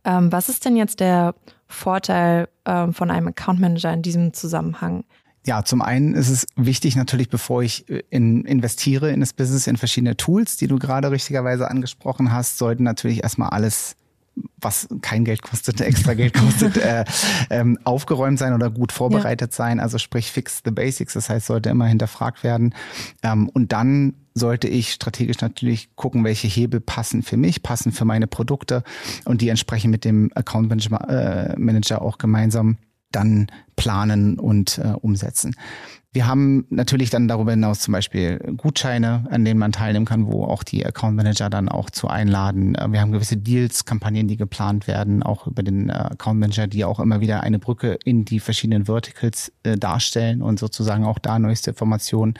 Ähm, 0.05 0.33
was 0.33 0.49
ist 0.49 0.65
denn 0.65 0.77
jetzt 0.77 0.99
der 0.99 1.35
Vorteil 1.69 2.49
ähm, 2.65 2.95
von 2.95 3.11
einem 3.11 3.29
Account 3.29 3.61
Manager 3.61 3.93
in 3.93 4.03
diesem 4.03 4.33
Zusammenhang? 4.33 5.05
Ja, 5.47 5.65
zum 5.65 5.81
einen 5.83 6.15
ist 6.15 6.29
es 6.29 6.47
wichtig 6.57 6.97
natürlich, 6.97 7.29
bevor 7.29 7.63
ich 7.63 7.89
äh, 7.89 8.03
in, 8.11 8.45
investiere 8.45 9.11
in 9.11 9.21
das 9.21 9.35
Business, 9.35 9.67
in 9.67 9.77
verschiedene 9.77 10.17
Tools, 10.17 10.57
die 10.57 10.67
du 10.67 10.79
gerade 10.79 11.11
richtigerweise 11.11 11.71
angesprochen 11.71 12.33
hast, 12.33 12.59
sollten 12.59 12.83
natürlich 12.83 13.23
erstmal 13.23 13.51
alles 13.51 13.97
was 14.61 14.89
kein 15.03 15.25
Geld 15.25 15.43
kostet, 15.43 15.81
extra 15.81 16.15
Geld 16.15 16.35
kostet, 16.35 16.77
äh, 16.79 17.05
ähm, 17.51 17.79
aufgeräumt 17.85 18.39
sein 18.39 18.55
oder 18.55 18.71
gut 18.71 18.93
vorbereitet 18.93 19.53
ja. 19.53 19.57
sein. 19.57 19.81
Also 19.81 19.99
sprich 19.99 20.31
fix 20.31 20.63
the 20.65 20.71
basics. 20.71 21.15
Das 21.15 21.29
heißt, 21.31 21.47
sollte 21.47 21.71
immer 21.71 21.87
hinterfragt 21.87 22.45
werden. 22.45 22.75
Ähm, 23.23 23.49
und 23.49 23.73
dann 23.73 24.15
sollte 24.35 24.69
ich 24.69 24.93
strategisch 24.93 25.41
natürlich 25.41 25.95
gucken, 25.97 26.25
welche 26.25 26.49
Hebel 26.49 26.81
passen 26.81 27.23
für 27.23 27.37
mich, 27.37 27.63
passen 27.63 27.93
für 27.93 28.05
meine 28.05 28.27
Produkte 28.27 28.85
und 29.25 29.41
die 29.41 29.49
entsprechend 29.49 29.91
mit 29.91 30.05
dem 30.05 30.31
Account 30.35 30.69
Manager, 30.69 31.09
äh, 31.09 31.59
Manager 31.59 32.03
auch 32.03 32.19
gemeinsam 32.19 32.79
dann 33.11 33.49
planen 33.75 34.39
und 34.39 34.79
äh, 34.79 34.93
umsetzen. 35.01 35.57
Wir 36.13 36.27
haben 36.27 36.67
natürlich 36.71 37.11
dann 37.11 37.29
darüber 37.29 37.53
hinaus 37.53 37.79
zum 37.79 37.93
Beispiel 37.93 38.39
Gutscheine, 38.57 39.27
an 39.31 39.45
denen 39.45 39.61
man 39.61 39.71
teilnehmen 39.71 40.07
kann, 40.07 40.27
wo 40.27 40.43
auch 40.43 40.65
die 40.65 40.85
Account 40.85 41.15
Manager 41.15 41.49
dann 41.49 41.69
auch 41.69 41.89
zu 41.89 42.09
einladen. 42.09 42.75
Äh, 42.75 42.91
wir 42.91 43.01
haben 43.01 43.13
gewisse 43.13 43.37
Deals, 43.37 43.85
Kampagnen, 43.85 44.27
die 44.27 44.37
geplant 44.37 44.89
werden, 44.89 45.23
auch 45.23 45.47
über 45.47 45.63
den 45.63 45.89
äh, 45.89 45.93
Account 45.93 46.41
Manager, 46.41 46.67
die 46.67 46.85
auch 46.85 46.99
immer 46.99 47.21
wieder 47.21 47.45
eine 47.45 47.61
Brücke 47.61 47.97
in 48.05 48.25
die 48.25 48.41
verschiedenen 48.41 48.87
Verticals 48.87 49.53
äh, 49.63 49.77
darstellen 49.77 50.43
und 50.43 50.59
sozusagen 50.59 51.05
auch 51.05 51.21
da 51.21 51.39
neueste 51.39 51.71
Informationen 51.71 52.35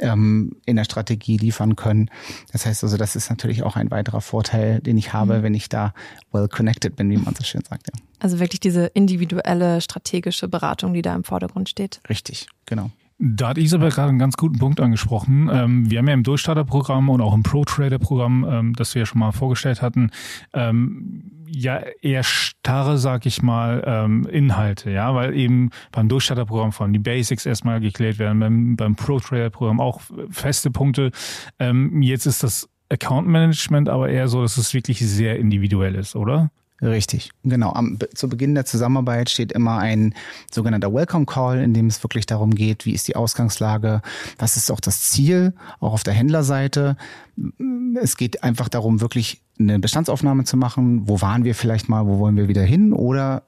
ähm, 0.00 0.56
in 0.66 0.76
der 0.76 0.84
Strategie 0.84 1.38
liefern 1.38 1.74
können. 1.74 2.10
Das 2.52 2.66
heißt 2.66 2.84
also, 2.84 2.98
das 2.98 3.16
ist 3.16 3.30
natürlich 3.30 3.62
auch 3.62 3.76
ein 3.76 3.90
weiterer 3.90 4.20
Vorteil, 4.20 4.80
den 4.80 4.98
ich 4.98 5.14
habe, 5.14 5.38
mhm. 5.38 5.42
wenn 5.42 5.54
ich 5.54 5.70
da 5.70 5.94
well 6.32 6.48
connected 6.48 6.96
bin, 6.96 7.10
wie 7.10 7.16
man 7.16 7.34
so 7.34 7.44
schön 7.44 7.62
sagt. 7.66 7.86
Ja. 7.86 7.98
Also 8.18 8.40
wirklich 8.40 8.60
diese 8.60 8.86
individuelle 8.86 9.80
strategische 9.80 10.48
Beratung, 10.48 10.92
die 10.92 11.00
da 11.00 11.14
im 11.14 11.24
Vordergrund 11.24 11.70
steht. 11.70 12.00
Richtig, 12.10 12.48
genau. 12.66 12.90
Da 13.18 13.48
hat 13.48 13.58
Isabel 13.58 13.90
gerade 13.90 14.10
einen 14.10 14.18
ganz 14.18 14.36
guten 14.36 14.58
Punkt 14.58 14.78
angesprochen. 14.78 15.48
Ähm, 15.50 15.90
wir 15.90 15.98
haben 15.98 16.08
ja 16.08 16.12
im 16.12 16.22
Durchstarterprogramm 16.22 17.08
und 17.08 17.22
auch 17.22 17.32
im 17.32 17.42
Pro-Trader-Programm, 17.42 18.46
ähm, 18.48 18.72
das 18.74 18.94
wir 18.94 19.00
ja 19.00 19.06
schon 19.06 19.20
mal 19.20 19.32
vorgestellt 19.32 19.80
hatten, 19.80 20.10
ähm, 20.52 21.32
ja 21.48 21.80
eher 22.02 22.24
starre, 22.24 22.98
sag 22.98 23.24
ich 23.24 23.40
mal, 23.40 24.26
Inhalte, 24.30 24.90
ja, 24.90 25.14
weil 25.14 25.34
eben 25.36 25.70
beim 25.92 26.08
Durchstarterprogramm 26.08 26.72
vor 26.72 26.84
allem 26.84 26.92
die 26.92 26.98
Basics 26.98 27.46
erstmal 27.46 27.80
geklärt 27.80 28.18
werden, 28.18 28.40
beim, 28.40 28.76
beim 28.76 28.96
Pro-Trader-Programm 28.96 29.80
auch 29.80 30.00
feste 30.28 30.72
Punkte. 30.72 31.12
Jetzt 32.00 32.26
ist 32.26 32.42
das 32.42 32.68
Account 32.88 33.28
Management 33.28 33.88
aber 33.88 34.08
eher 34.08 34.26
so, 34.26 34.42
dass 34.42 34.56
es 34.56 34.74
wirklich 34.74 34.98
sehr 34.98 35.38
individuell 35.38 35.94
ist, 35.94 36.16
oder? 36.16 36.50
Richtig, 36.82 37.30
genau. 37.42 37.72
Am, 37.72 37.98
zu 38.14 38.28
Beginn 38.28 38.54
der 38.54 38.66
Zusammenarbeit 38.66 39.30
steht 39.30 39.52
immer 39.52 39.78
ein 39.78 40.14
sogenannter 40.50 40.92
Welcome 40.92 41.24
Call, 41.24 41.62
in 41.62 41.72
dem 41.72 41.86
es 41.86 42.02
wirklich 42.02 42.26
darum 42.26 42.54
geht, 42.54 42.84
wie 42.84 42.92
ist 42.92 43.08
die 43.08 43.16
Ausgangslage, 43.16 44.02
was 44.38 44.58
ist 44.58 44.70
auch 44.70 44.80
das 44.80 45.10
Ziel, 45.10 45.54
auch 45.80 45.94
auf 45.94 46.02
der 46.02 46.12
Händlerseite. 46.12 46.96
Es 48.02 48.18
geht 48.18 48.42
einfach 48.42 48.68
darum, 48.68 49.00
wirklich 49.00 49.40
eine 49.58 49.78
Bestandsaufnahme 49.78 50.44
zu 50.44 50.58
machen. 50.58 51.08
Wo 51.08 51.22
waren 51.22 51.44
wir 51.44 51.54
vielleicht 51.54 51.88
mal, 51.88 52.06
wo 52.06 52.18
wollen 52.18 52.36
wir 52.36 52.48
wieder 52.48 52.62
hin 52.62 52.92
oder 52.92 53.42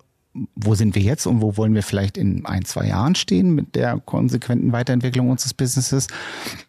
wo 0.55 0.75
sind 0.75 0.95
wir 0.95 1.03
jetzt 1.03 1.27
und 1.27 1.43
wo 1.43 1.57
wollen 1.57 1.75
wir 1.75 1.83
vielleicht 1.83 2.17
in 2.17 2.47
ein, 2.47 2.65
zwei 2.65 2.87
Jahren 2.87 3.15
stehen 3.15 3.55
mit 3.55 3.75
der 3.75 3.99
konsequenten 3.99 4.73
Weiterentwicklung 4.73 5.29
unseres 5.29 5.53
Businesses. 5.53 6.07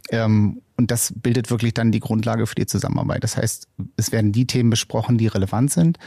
Ähm, 0.09 0.61
und 0.75 0.91
das 0.91 1.13
bildet 1.15 1.51
wirklich 1.51 1.73
dann 1.73 1.91
die 1.91 1.99
Grundlage 1.99 2.47
für 2.47 2.55
die 2.55 2.65
Zusammenarbeit. 2.65 3.23
Das 3.23 3.37
heißt, 3.37 3.67
es 3.95 4.11
werden 4.11 4.31
die 4.31 4.47
Themen 4.47 4.69
besprochen, 4.69 5.17
die 5.17 5.27
relevant 5.27 5.71
sind 5.71 5.99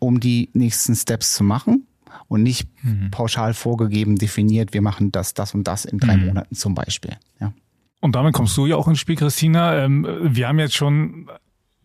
um 0.00 0.18
die 0.18 0.50
nächsten 0.52 0.96
Steps 0.96 1.34
zu 1.34 1.44
machen 1.44 1.86
und 2.26 2.42
nicht 2.42 2.68
mhm. 2.82 3.10
pauschal 3.12 3.54
vorgegeben 3.54 4.16
definiert, 4.16 4.74
wir 4.74 4.82
machen 4.82 5.12
das, 5.12 5.34
das 5.34 5.54
und 5.54 5.64
das 5.64 5.84
in 5.84 5.98
drei 5.98 6.16
mhm. 6.16 6.26
Monaten 6.26 6.54
zum 6.56 6.74
Beispiel. 6.74 7.16
Ja. 7.40 7.52
Und 8.00 8.16
damit 8.16 8.34
kommst 8.34 8.56
du 8.56 8.66
ja 8.66 8.76
auch 8.76 8.88
ins 8.88 8.98
Spiel, 8.98 9.16
Christina. 9.16 9.84
Ähm, 9.84 10.06
wir 10.22 10.48
haben 10.48 10.58
jetzt 10.58 10.74
schon 10.74 11.28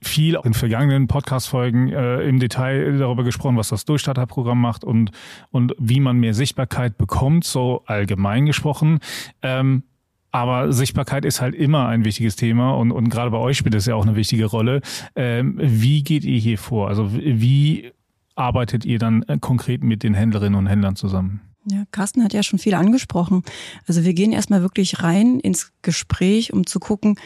viel 0.01 0.37
in 0.43 0.53
vergangenen 0.53 1.07
Podcast-Folgen 1.07 1.89
äh, 1.91 2.21
im 2.21 2.39
Detail 2.39 2.97
darüber 2.97 3.23
gesprochen, 3.23 3.57
was 3.57 3.69
das 3.69 3.85
Durchstarterprogramm 3.85 4.59
macht 4.59 4.83
und, 4.83 5.11
und 5.51 5.73
wie 5.77 5.99
man 5.99 6.17
mehr 6.17 6.33
Sichtbarkeit 6.33 6.97
bekommt, 6.97 7.43
so 7.43 7.83
allgemein 7.85 8.45
gesprochen. 8.45 8.99
Ähm, 9.41 9.83
aber 10.31 10.73
Sichtbarkeit 10.73 11.23
ist 11.23 11.41
halt 11.41 11.55
immer 11.55 11.87
ein 11.87 12.03
wichtiges 12.03 12.35
Thema 12.35 12.71
und, 12.71 12.91
und 12.91 13.09
gerade 13.09 13.31
bei 13.31 13.37
euch 13.37 13.57
spielt 13.57 13.73
es 13.73 13.85
ja 13.85 13.95
auch 13.95 14.05
eine 14.05 14.17
wichtige 14.17 14.45
Rolle. 14.45 14.81
Ähm, 15.15 15.55
wie 15.57 16.03
geht 16.03 16.25
ihr 16.25 16.37
hier 16.37 16.57
vor? 16.57 16.89
Also 16.89 17.09
wie 17.13 17.91
arbeitet 18.35 18.85
ihr 18.85 18.99
dann 18.99 19.23
äh, 19.23 19.37
konkret 19.39 19.83
mit 19.83 20.03
den 20.03 20.13
Händlerinnen 20.13 20.55
und 20.55 20.67
Händlern 20.67 20.95
zusammen? 20.95 21.41
Ja, 21.67 21.83
Carsten 21.91 22.23
hat 22.23 22.33
ja 22.33 22.43
schon 22.43 22.59
viel 22.59 22.75
angesprochen. 22.75 23.43
Also 23.87 24.03
wir 24.03 24.13
gehen 24.13 24.31
erstmal 24.31 24.61
wirklich 24.61 25.01
rein 25.01 25.39
ins 25.39 25.71
Gespräch, 25.81 26.53
um 26.53 26.67
zu 26.67 26.79
gucken, 26.79 27.17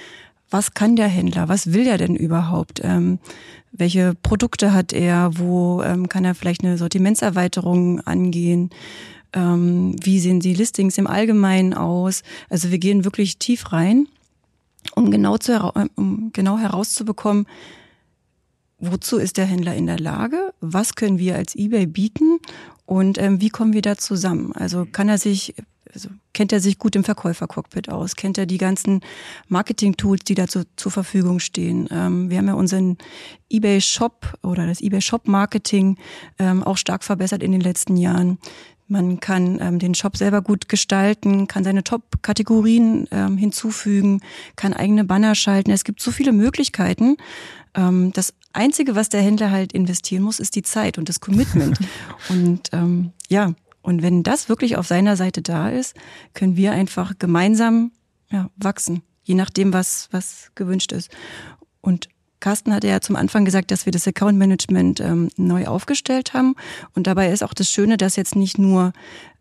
was 0.49 0.73
kann 0.73 0.95
der 0.95 1.07
Händler, 1.07 1.47
was 1.47 1.73
will 1.73 1.85
er 1.85 1.97
denn 1.97 2.15
überhaupt? 2.15 2.81
Ähm, 2.83 3.19
welche 3.71 4.15
Produkte 4.15 4.73
hat 4.73 4.93
er? 4.93 5.37
Wo 5.37 5.83
ähm, 5.83 6.09
kann 6.09 6.25
er 6.25 6.35
vielleicht 6.35 6.63
eine 6.63 6.77
Sortimentserweiterung 6.77 7.99
angehen? 8.01 8.71
Ähm, 9.33 9.95
wie 10.01 10.19
sehen 10.19 10.39
die 10.39 10.55
Listings 10.55 10.97
im 10.97 11.05
Allgemeinen 11.05 11.73
aus? 11.73 12.23
Also 12.49 12.71
wir 12.71 12.79
gehen 12.79 13.05
wirklich 13.05 13.37
tief 13.37 13.71
rein, 13.71 14.07
um 14.95 15.11
genau, 15.11 15.37
zu, 15.37 15.71
um 15.95 16.31
genau 16.33 16.57
herauszubekommen, 16.57 17.45
wozu 18.79 19.17
ist 19.17 19.37
der 19.37 19.45
Händler 19.45 19.75
in 19.75 19.85
der 19.85 19.99
Lage, 19.99 20.53
was 20.61 20.95
können 20.95 21.19
wir 21.19 21.35
als 21.35 21.55
eBay 21.55 21.85
bieten 21.85 22.39
und 22.85 23.17
ähm, 23.17 23.41
wie 23.41 23.49
kommen 23.49 23.73
wir 23.73 23.81
da 23.81 23.97
zusammen? 23.97 24.51
Also 24.53 24.85
kann 24.91 25.09
er 25.09 25.17
sich, 25.17 25.53
also 25.93 26.09
kennt 26.33 26.51
er 26.51 26.59
sich 26.59 26.79
gut 26.79 26.95
im 26.95 27.03
Verkäufercockpit 27.03 27.89
aus? 27.89 28.15
Kennt 28.15 28.37
er 28.37 28.45
die 28.45 28.57
ganzen 28.57 29.01
Marketing-Tools, 29.47 30.23
die 30.23 30.35
dazu 30.35 30.63
zur 30.75 30.91
Verfügung 30.91 31.39
stehen? 31.39 31.87
Ähm, 31.91 32.29
wir 32.29 32.37
haben 32.39 32.47
ja 32.47 32.55
unseren 32.55 32.97
eBay 33.49 33.81
Shop 33.81 34.33
oder 34.41 34.65
das 34.65 34.81
eBay 34.81 35.01
Shop 35.01 35.27
Marketing 35.27 35.97
ähm, 36.39 36.63
auch 36.63 36.77
stark 36.77 37.03
verbessert 37.03 37.43
in 37.43 37.51
den 37.51 37.61
letzten 37.61 37.95
Jahren. 37.95 38.39
Man 38.87 39.19
kann 39.19 39.59
ähm, 39.61 39.77
den 39.77 39.93
Shop 39.93 40.17
selber 40.17 40.41
gut 40.41 40.67
gestalten, 40.67 41.45
kann 41.45 41.63
seine 41.63 41.83
Top-Kategorien 41.83 43.07
ähm, 43.11 43.37
hinzufügen, 43.37 44.21
kann 44.55 44.73
eigene 44.73 45.03
Banner 45.03 45.35
schalten. 45.35 45.69
Es 45.69 45.83
gibt 45.83 46.01
so 46.01 46.09
viele 46.09 46.31
Möglichkeiten. 46.31 47.17
Ähm, 47.75 48.11
das 48.13 48.33
Einzige, 48.53 48.95
was 48.95 49.09
der 49.09 49.21
Händler 49.21 49.51
halt 49.51 49.73
investieren 49.73 50.23
muss, 50.23 50.39
ist 50.39 50.55
die 50.55 50.63
Zeit 50.63 50.97
und 50.97 51.09
das 51.09 51.19
Commitment. 51.19 51.77
und 52.29 52.69
ähm, 52.71 53.11
ja, 53.27 53.53
und 53.81 54.01
wenn 54.01 54.23
das 54.23 54.49
wirklich 54.49 54.77
auf 54.77 54.87
seiner 54.87 55.15
Seite 55.15 55.41
da 55.41 55.69
ist, 55.69 55.95
können 56.33 56.55
wir 56.57 56.71
einfach 56.71 57.13
gemeinsam 57.17 57.91
ja, 58.29 58.49
wachsen, 58.55 59.01
je 59.23 59.35
nachdem, 59.35 59.73
was, 59.73 60.09
was 60.11 60.51
gewünscht 60.55 60.91
ist. 60.91 61.09
Und 61.81 62.09
Carsten 62.39 62.73
hatte 62.73 62.87
ja 62.87 63.01
zum 63.01 63.15
Anfang 63.15 63.45
gesagt, 63.45 63.71
dass 63.71 63.85
wir 63.85 63.91
das 63.91 64.07
Account 64.07 64.37
Management 64.37 64.99
ähm, 64.99 65.29
neu 65.37 65.67
aufgestellt 65.67 66.33
haben. 66.33 66.55
Und 66.95 67.07
dabei 67.07 67.31
ist 67.31 67.43
auch 67.43 67.53
das 67.53 67.69
Schöne, 67.69 67.97
dass 67.97 68.15
jetzt 68.15 68.35
nicht 68.35 68.57
nur 68.57 68.93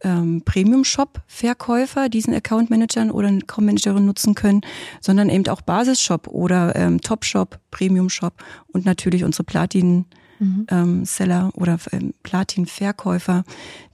ähm, 0.02 0.42
Premium-Shop-Verkäufer 0.44 2.08
diesen 2.08 2.34
Account 2.34 2.70
Managern 2.70 3.10
oder 3.10 3.28
Account 3.28 3.66
Managerin 3.66 4.06
nutzen 4.06 4.34
können, 4.34 4.62
sondern 5.00 5.28
eben 5.28 5.46
auch 5.48 5.60
Basis-Shop 5.60 6.28
oder 6.28 6.74
ähm, 6.76 7.00
Top-Shop, 7.00 7.58
Premium-Shop 7.70 8.34
und 8.68 8.84
natürlich 8.84 9.24
unsere 9.24 9.44
Platin- 9.44 10.06
mhm. 10.38 10.66
ähm, 10.70 11.04
Seller 11.04 11.50
oder 11.54 11.78
ähm, 11.92 12.14
Platin-Verkäufer, 12.22 13.44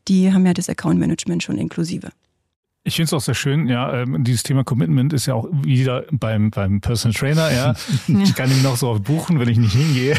die 0.08 0.32
haben 0.32 0.46
ja 0.46 0.54
das 0.54 0.68
Account 0.68 0.98
Management 0.98 1.42
schon 1.42 1.58
inklusive. 1.58 2.10
Ich 2.86 2.96
finde 2.96 3.06
es 3.06 3.12
auch 3.14 3.20
sehr 3.22 3.34
schön, 3.34 3.66
ja, 3.66 4.02
ähm, 4.02 4.24
dieses 4.24 4.42
Thema 4.42 4.62
Commitment 4.62 5.14
ist 5.14 5.24
ja 5.24 5.32
auch 5.32 5.48
wieder 5.50 6.04
beim, 6.12 6.50
beim 6.50 6.82
Personal 6.82 7.14
Trainer, 7.14 7.50
ja. 7.50 7.74
Ich 8.22 8.34
kann 8.34 8.50
ihn 8.50 8.62
noch 8.62 8.76
so 8.76 8.90
oft 8.90 9.04
buchen, 9.04 9.40
wenn 9.40 9.48
ich 9.48 9.56
nicht 9.56 9.72
hingehe. 9.72 10.14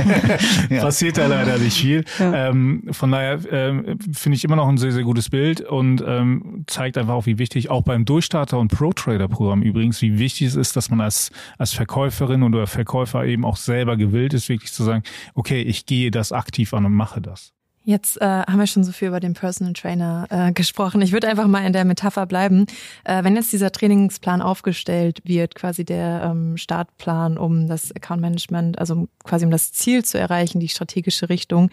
ja. 0.68 0.82
Passiert 0.82 1.16
da 1.16 1.26
leider 1.26 1.56
nicht 1.56 1.78
viel. 1.78 2.04
Ja. 2.18 2.50
Ähm, 2.50 2.82
von 2.90 3.10
daher 3.10 3.40
ähm, 3.50 3.98
finde 4.12 4.36
ich 4.36 4.44
immer 4.44 4.56
noch 4.56 4.68
ein 4.68 4.76
sehr, 4.76 4.92
sehr 4.92 5.02
gutes 5.02 5.30
Bild 5.30 5.62
und 5.62 6.04
ähm, 6.06 6.64
zeigt 6.66 6.98
einfach 6.98 7.14
auch, 7.14 7.24
wie 7.24 7.38
wichtig, 7.38 7.70
auch 7.70 7.80
beim 7.80 8.04
Durchstarter- 8.04 8.58
und 8.58 8.68
Pro-Trader-Programm 8.68 9.62
übrigens, 9.62 10.02
wie 10.02 10.18
wichtig 10.18 10.48
es 10.48 10.56
ist, 10.56 10.76
dass 10.76 10.90
man 10.90 11.00
als, 11.00 11.30
als 11.56 11.72
Verkäuferin 11.72 12.42
oder 12.42 12.66
Verkäufer 12.66 13.24
eben 13.24 13.46
auch 13.46 13.56
selber 13.56 13.96
gewillt 13.96 14.34
ist, 14.34 14.50
wirklich 14.50 14.74
zu 14.74 14.84
sagen, 14.84 15.04
okay, 15.34 15.62
ich 15.62 15.86
gehe 15.86 16.10
das 16.10 16.32
aktiv 16.32 16.74
an 16.74 16.84
und 16.84 16.92
mache 16.92 17.22
das. 17.22 17.54
Jetzt 17.86 18.18
äh, 18.18 18.24
haben 18.24 18.58
wir 18.58 18.66
schon 18.66 18.82
so 18.82 18.92
viel 18.92 19.08
über 19.08 19.20
den 19.20 19.34
Personal 19.34 19.74
Trainer 19.74 20.26
äh, 20.30 20.52
gesprochen. 20.52 21.02
Ich 21.02 21.12
würde 21.12 21.28
einfach 21.28 21.46
mal 21.46 21.66
in 21.66 21.74
der 21.74 21.84
Metapher 21.84 22.24
bleiben. 22.24 22.64
Äh, 23.04 23.24
wenn 23.24 23.36
jetzt 23.36 23.52
dieser 23.52 23.72
Trainingsplan 23.72 24.40
aufgestellt 24.40 25.20
wird, 25.24 25.54
quasi 25.54 25.84
der 25.84 26.22
ähm, 26.24 26.56
Startplan, 26.56 27.36
um 27.36 27.68
das 27.68 27.94
Account 27.94 28.22
Management, 28.22 28.78
also 28.78 29.06
quasi 29.22 29.44
um 29.44 29.50
das 29.50 29.72
Ziel 29.72 30.02
zu 30.02 30.18
erreichen, 30.18 30.60
die 30.60 30.68
strategische 30.70 31.28
Richtung, 31.28 31.68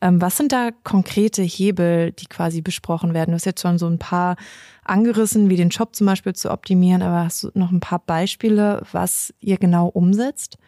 ähm, 0.00 0.20
was 0.20 0.36
sind 0.36 0.52
da 0.52 0.70
konkrete 0.84 1.42
Hebel, 1.42 2.12
die 2.12 2.26
quasi 2.26 2.60
besprochen 2.60 3.12
werden? 3.12 3.32
Du 3.32 3.34
hast 3.34 3.44
jetzt 3.44 3.62
schon 3.62 3.78
so 3.78 3.88
ein 3.88 3.98
paar 3.98 4.36
angerissen, 4.84 5.50
wie 5.50 5.56
den 5.56 5.72
Shop 5.72 5.96
zum 5.96 6.06
Beispiel 6.06 6.34
zu 6.34 6.52
optimieren, 6.52 7.02
aber 7.02 7.24
hast 7.24 7.42
du 7.42 7.50
noch 7.54 7.72
ein 7.72 7.80
paar 7.80 7.98
Beispiele, 7.98 8.82
was 8.92 9.34
ihr 9.40 9.56
genau 9.56 9.88
umsetzt? 9.88 10.58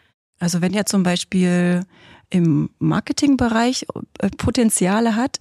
Also 0.40 0.61
wenn 0.61 0.73
ihr 0.73 0.87
zum 0.87 1.05
Beispiel 1.05 1.85
im 2.30 2.70
Marketingbereich 2.78 3.87
äh, 4.18 4.28
Potenziale 4.37 5.16
hat, 5.16 5.38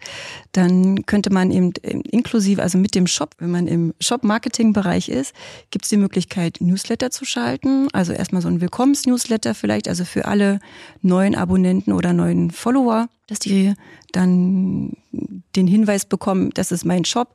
dann 0.54 1.06
könnte 1.06 1.32
man 1.32 1.52
eben 1.52 1.72
inklusive, 1.74 2.62
also 2.62 2.78
mit 2.78 2.96
dem 2.96 3.08
Shop, 3.08 3.36
wenn 3.40 3.52
man 3.52 3.68
im 3.68 3.94
Shop-Marketing-Bereich 4.00 5.10
ist, 5.10 5.34
gibt 5.70 5.86
es 5.86 5.90
die 5.90 5.98
Möglichkeit, 5.98 6.58
Newsletter 6.60 7.12
zu 7.12 7.26
schalten. 7.26 7.88
Also 7.94 8.14
erstmal 8.14 8.42
so 8.42 8.48
ein 8.48 8.62
Willkommens-Newsletter 8.62 9.54
vielleicht, 9.54 9.88
also 9.88 10.06
für 10.06 10.26
alle 10.26 10.60
neuen 11.02 11.36
Abonnenten 11.36 11.94
oder 11.94 12.14
neuen 12.14 12.52
Follower, 12.52 13.10
dass 13.28 13.40
die 13.40 13.74
dann 14.12 14.94
den 15.56 15.68
Hinweis 15.68 16.06
bekommen, 16.06 16.52
das 16.54 16.72
ist 16.72 16.86
mein 16.86 17.06
Shop 17.06 17.34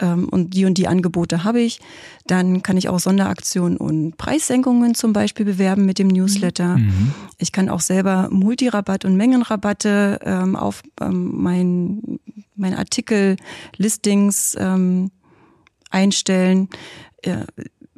ähm, 0.00 0.28
und 0.28 0.54
die 0.54 0.64
und 0.64 0.78
die 0.78 0.88
Angebote 0.88 1.44
habe 1.44 1.60
ich. 1.60 1.80
Dann 2.26 2.62
kann 2.62 2.76
ich 2.76 2.88
auch 2.88 2.98
Sonderaktionen 2.98 3.76
und 3.76 4.16
Preissenkungen 4.16 4.94
zum 4.94 5.12
Beispiel 5.12 5.44
bewerben 5.44 5.86
mit 5.86 5.98
dem 5.98 6.08
Newsletter. 6.08 6.78
Mhm. 6.78 7.14
Ich 7.38 7.52
kann 7.52 7.68
auch 7.68 7.80
selber 7.80 8.28
Multirabatt 8.30 9.04
und 9.04 9.16
Mengenrabatte 9.16 10.20
ähm, 10.22 10.56
auf 10.56 10.82
ähm, 11.00 11.30
mein, 11.34 12.18
mein 12.56 12.74
Artikel, 12.74 13.36
Listings 13.76 14.56
ähm, 14.58 15.10
einstellen. 15.90 16.68
Äh, 17.22 17.44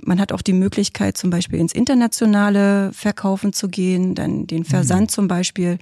man 0.05 0.21
hat 0.21 0.33
auch 0.33 0.43
die 0.43 0.53
Möglichkeit, 0.53 1.17
zum 1.17 1.31
Beispiel 1.31 1.59
ins 1.59 1.73
internationale 1.73 2.93
Verkaufen 2.93 3.53
zu 3.53 3.69
gehen, 3.69 4.15
dann 4.15 4.47
den 4.47 4.65
Versand 4.65 5.03
mhm. 5.03 5.09
zum 5.09 5.29
Beispiel 5.29 5.79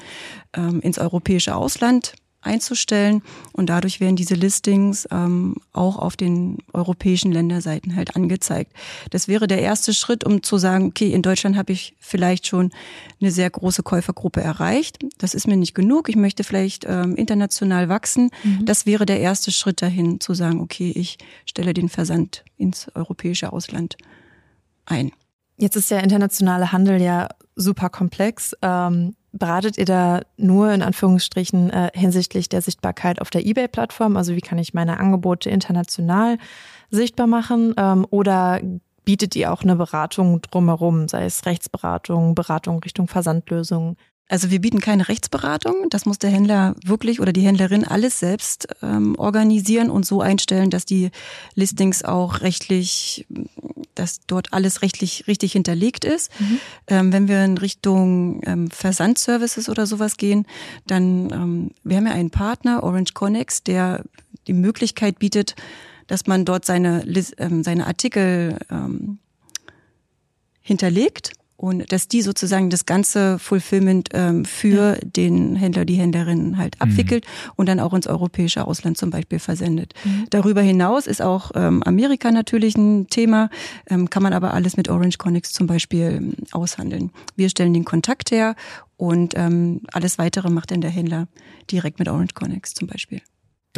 ähm, 0.54 0.80
ins 0.80 0.98
europäische 0.98 1.54
Ausland 1.54 2.14
einzustellen 2.48 3.22
und 3.52 3.68
dadurch 3.68 4.00
werden 4.00 4.16
diese 4.16 4.34
Listings 4.34 5.06
ähm, 5.12 5.56
auch 5.72 5.96
auf 5.96 6.16
den 6.16 6.58
europäischen 6.72 7.30
Länderseiten 7.30 7.94
halt 7.94 8.16
angezeigt. 8.16 8.72
Das 9.10 9.28
wäre 9.28 9.46
der 9.46 9.60
erste 9.60 9.94
Schritt, 9.94 10.24
um 10.24 10.42
zu 10.42 10.58
sagen, 10.58 10.86
okay, 10.86 11.12
in 11.12 11.22
Deutschland 11.22 11.56
habe 11.56 11.72
ich 11.72 11.94
vielleicht 12.00 12.46
schon 12.46 12.72
eine 13.20 13.30
sehr 13.30 13.50
große 13.50 13.82
Käufergruppe 13.82 14.40
erreicht. 14.40 14.98
Das 15.18 15.34
ist 15.34 15.46
mir 15.46 15.56
nicht 15.56 15.74
genug. 15.74 16.08
Ich 16.08 16.16
möchte 16.16 16.42
vielleicht 16.42 16.84
ähm, 16.88 17.14
international 17.14 17.88
wachsen. 17.88 18.30
Mhm. 18.42 18.64
Das 18.64 18.86
wäre 18.86 19.06
der 19.06 19.20
erste 19.20 19.52
Schritt 19.52 19.82
dahin, 19.82 20.20
zu 20.20 20.34
sagen, 20.34 20.60
okay, 20.60 20.90
ich 20.94 21.18
stelle 21.46 21.74
den 21.74 21.88
Versand 21.88 22.44
ins 22.56 22.88
europäische 22.94 23.52
Ausland 23.52 23.96
ein. 24.86 25.12
Jetzt 25.56 25.76
ist 25.76 25.90
der 25.90 26.02
internationale 26.02 26.72
Handel 26.72 27.00
ja 27.00 27.28
super 27.56 27.90
komplex. 27.90 28.54
Ähm, 28.62 29.16
beratet 29.32 29.78
ihr 29.78 29.84
da 29.84 30.20
nur 30.36 30.72
in 30.72 30.82
Anführungsstrichen 30.82 31.70
äh, 31.70 31.90
hinsichtlich 31.94 32.48
der 32.48 32.62
Sichtbarkeit 32.62 33.20
auf 33.20 33.30
der 33.30 33.46
eBay-Plattform? 33.46 34.16
Also 34.16 34.34
wie 34.34 34.40
kann 34.40 34.58
ich 34.58 34.74
meine 34.74 34.98
Angebote 34.98 35.50
international 35.50 36.38
sichtbar 36.90 37.26
machen? 37.26 37.74
Ähm, 37.76 38.06
oder 38.10 38.60
bietet 39.04 39.36
ihr 39.36 39.52
auch 39.52 39.62
eine 39.62 39.76
Beratung 39.76 40.42
drumherum, 40.42 41.08
sei 41.08 41.24
es 41.24 41.46
Rechtsberatung, 41.46 42.34
Beratung 42.34 42.80
Richtung 42.80 43.08
Versandlösungen? 43.08 43.96
Also 44.28 44.50
wir 44.50 44.60
bieten 44.60 44.80
keine 44.80 45.08
Rechtsberatung. 45.08 45.88
Das 45.88 46.04
muss 46.04 46.18
der 46.18 46.30
Händler 46.30 46.76
wirklich 46.84 47.20
oder 47.20 47.32
die 47.32 47.40
Händlerin 47.40 47.84
alles 47.84 48.20
selbst 48.20 48.68
ähm, 48.82 49.14
organisieren 49.16 49.90
und 49.90 50.04
so 50.04 50.20
einstellen, 50.20 50.68
dass 50.68 50.84
die 50.84 51.10
Listings 51.54 52.04
auch 52.04 52.42
rechtlich, 52.42 53.26
dass 53.94 54.20
dort 54.26 54.52
alles 54.52 54.82
rechtlich 54.82 55.26
richtig 55.26 55.52
hinterlegt 55.52 56.04
ist. 56.04 56.30
Mhm. 56.38 56.60
Ähm, 56.88 57.12
wenn 57.12 57.28
wir 57.28 57.42
in 57.42 57.56
Richtung 57.56 58.42
ähm, 58.44 58.70
Versandservices 58.70 59.70
oder 59.70 59.86
sowas 59.86 60.18
gehen, 60.18 60.46
dann 60.86 61.30
ähm, 61.32 61.70
wir 61.82 61.96
haben 61.96 62.06
ja 62.06 62.12
einen 62.12 62.30
Partner, 62.30 62.82
Orange 62.82 63.14
Connex, 63.14 63.62
der 63.62 64.04
die 64.46 64.52
Möglichkeit 64.52 65.18
bietet, 65.18 65.56
dass 66.06 66.26
man 66.26 66.44
dort 66.44 66.66
seine, 66.66 67.04
ähm, 67.38 67.62
seine 67.62 67.86
Artikel 67.86 68.58
ähm, 68.70 69.18
hinterlegt 70.60 71.32
und 71.58 71.90
dass 71.90 72.06
die 72.06 72.22
sozusagen 72.22 72.70
das 72.70 72.86
ganze 72.86 73.40
Fulfillment 73.40 74.10
ähm, 74.12 74.44
für 74.44 74.94
ja. 74.94 74.98
den 75.04 75.56
Händler, 75.56 75.84
die 75.84 75.96
Händlerin 75.96 76.56
halt 76.56 76.76
mhm. 76.76 76.82
abwickelt 76.82 77.24
mhm. 77.26 77.52
und 77.56 77.68
dann 77.68 77.80
auch 77.80 77.92
ins 77.92 78.06
europäische 78.06 78.64
Ausland 78.64 78.96
zum 78.96 79.10
Beispiel 79.10 79.40
versendet. 79.40 79.92
Mhm. 80.04 80.26
Darüber 80.30 80.62
hinaus 80.62 81.08
ist 81.08 81.20
auch 81.20 81.50
ähm, 81.56 81.82
Amerika 81.82 82.30
natürlich 82.30 82.76
ein 82.76 83.08
Thema, 83.08 83.50
ähm, 83.90 84.08
kann 84.08 84.22
man 84.22 84.34
aber 84.34 84.54
alles 84.54 84.76
mit 84.76 84.88
Orange 84.88 85.18
Connects 85.18 85.52
zum 85.52 85.66
Beispiel 85.66 86.02
ähm, 86.02 86.34
aushandeln. 86.52 87.10
Wir 87.34 87.48
stellen 87.48 87.74
den 87.74 87.84
Kontakt 87.84 88.30
her 88.30 88.54
und 88.96 89.34
ähm, 89.36 89.80
alles 89.92 90.16
weitere 90.16 90.50
macht 90.50 90.70
dann 90.70 90.80
der 90.80 90.90
Händler 90.90 91.26
direkt 91.72 91.98
mit 91.98 92.08
Orange 92.08 92.34
Connects 92.34 92.74
zum 92.74 92.86
Beispiel. 92.86 93.20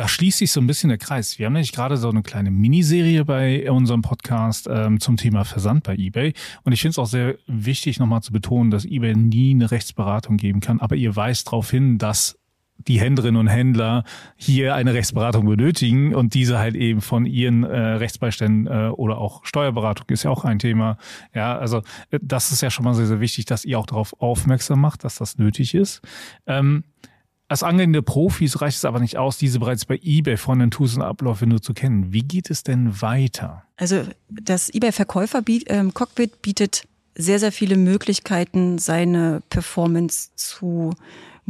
Da 0.00 0.08
schließt 0.08 0.38
sich 0.38 0.50
so 0.50 0.62
ein 0.62 0.66
bisschen 0.66 0.88
der 0.88 0.96
Kreis. 0.96 1.38
Wir 1.38 1.44
haben 1.44 1.52
nämlich 1.52 1.72
gerade 1.72 1.98
so 1.98 2.08
eine 2.08 2.22
kleine 2.22 2.50
Miniserie 2.50 3.22
bei 3.26 3.70
unserem 3.70 4.00
Podcast 4.00 4.66
ähm, 4.66 4.98
zum 4.98 5.18
Thema 5.18 5.44
Versand 5.44 5.82
bei 5.82 5.94
eBay. 5.94 6.32
Und 6.62 6.72
ich 6.72 6.80
finde 6.80 6.92
es 6.92 6.98
auch 6.98 7.04
sehr 7.04 7.36
wichtig, 7.46 7.98
nochmal 7.98 8.22
zu 8.22 8.32
betonen, 8.32 8.70
dass 8.70 8.86
eBay 8.86 9.14
nie 9.14 9.50
eine 9.50 9.70
Rechtsberatung 9.70 10.38
geben 10.38 10.60
kann. 10.60 10.80
Aber 10.80 10.96
ihr 10.96 11.16
weist 11.16 11.48
darauf 11.48 11.70
hin, 11.70 11.98
dass 11.98 12.38
die 12.78 12.98
Händlerinnen 12.98 13.38
und 13.38 13.48
Händler 13.48 14.04
hier 14.36 14.74
eine 14.74 14.94
Rechtsberatung 14.94 15.44
benötigen 15.44 16.14
und 16.14 16.32
diese 16.32 16.58
halt 16.58 16.76
eben 16.76 17.02
von 17.02 17.26
ihren 17.26 17.64
äh, 17.64 17.78
Rechtsbeiständen 17.78 18.68
äh, 18.68 18.88
oder 18.88 19.18
auch 19.18 19.44
Steuerberatung 19.44 20.06
ist 20.08 20.22
ja 20.22 20.30
auch 20.30 20.46
ein 20.46 20.58
Thema. 20.58 20.96
Ja, 21.34 21.58
also 21.58 21.82
äh, 22.10 22.18
das 22.22 22.52
ist 22.52 22.62
ja 22.62 22.70
schon 22.70 22.86
mal 22.86 22.94
sehr, 22.94 23.04
sehr 23.04 23.20
wichtig, 23.20 23.44
dass 23.44 23.66
ihr 23.66 23.78
auch 23.78 23.84
darauf 23.84 24.18
aufmerksam 24.18 24.80
macht, 24.80 25.04
dass 25.04 25.16
das 25.16 25.36
nötig 25.36 25.74
ist. 25.74 26.00
Ähm, 26.46 26.84
als 27.50 27.64
angehende 27.64 28.00
Profis 28.00 28.60
reicht 28.60 28.76
es 28.76 28.84
aber 28.84 29.00
nicht 29.00 29.16
aus, 29.16 29.36
diese 29.36 29.58
bereits 29.58 29.84
bei 29.84 29.98
eBay 30.00 30.36
von 30.36 30.60
den 30.60 30.70
Tools 30.70 30.94
und 30.94 31.02
Abläufe 31.02 31.48
nur 31.48 31.60
zu 31.60 31.74
kennen. 31.74 32.12
Wie 32.12 32.22
geht 32.22 32.48
es 32.48 32.62
denn 32.62 33.02
weiter? 33.02 33.64
Also 33.76 34.04
das 34.28 34.72
eBay-Verkäufer-Cockpit 34.72 36.30
ähm, 36.30 36.38
bietet 36.42 36.84
sehr, 37.16 37.40
sehr 37.40 37.50
viele 37.50 37.76
Möglichkeiten, 37.76 38.78
seine 38.78 39.42
Performance 39.50 40.30
zu 40.36 40.94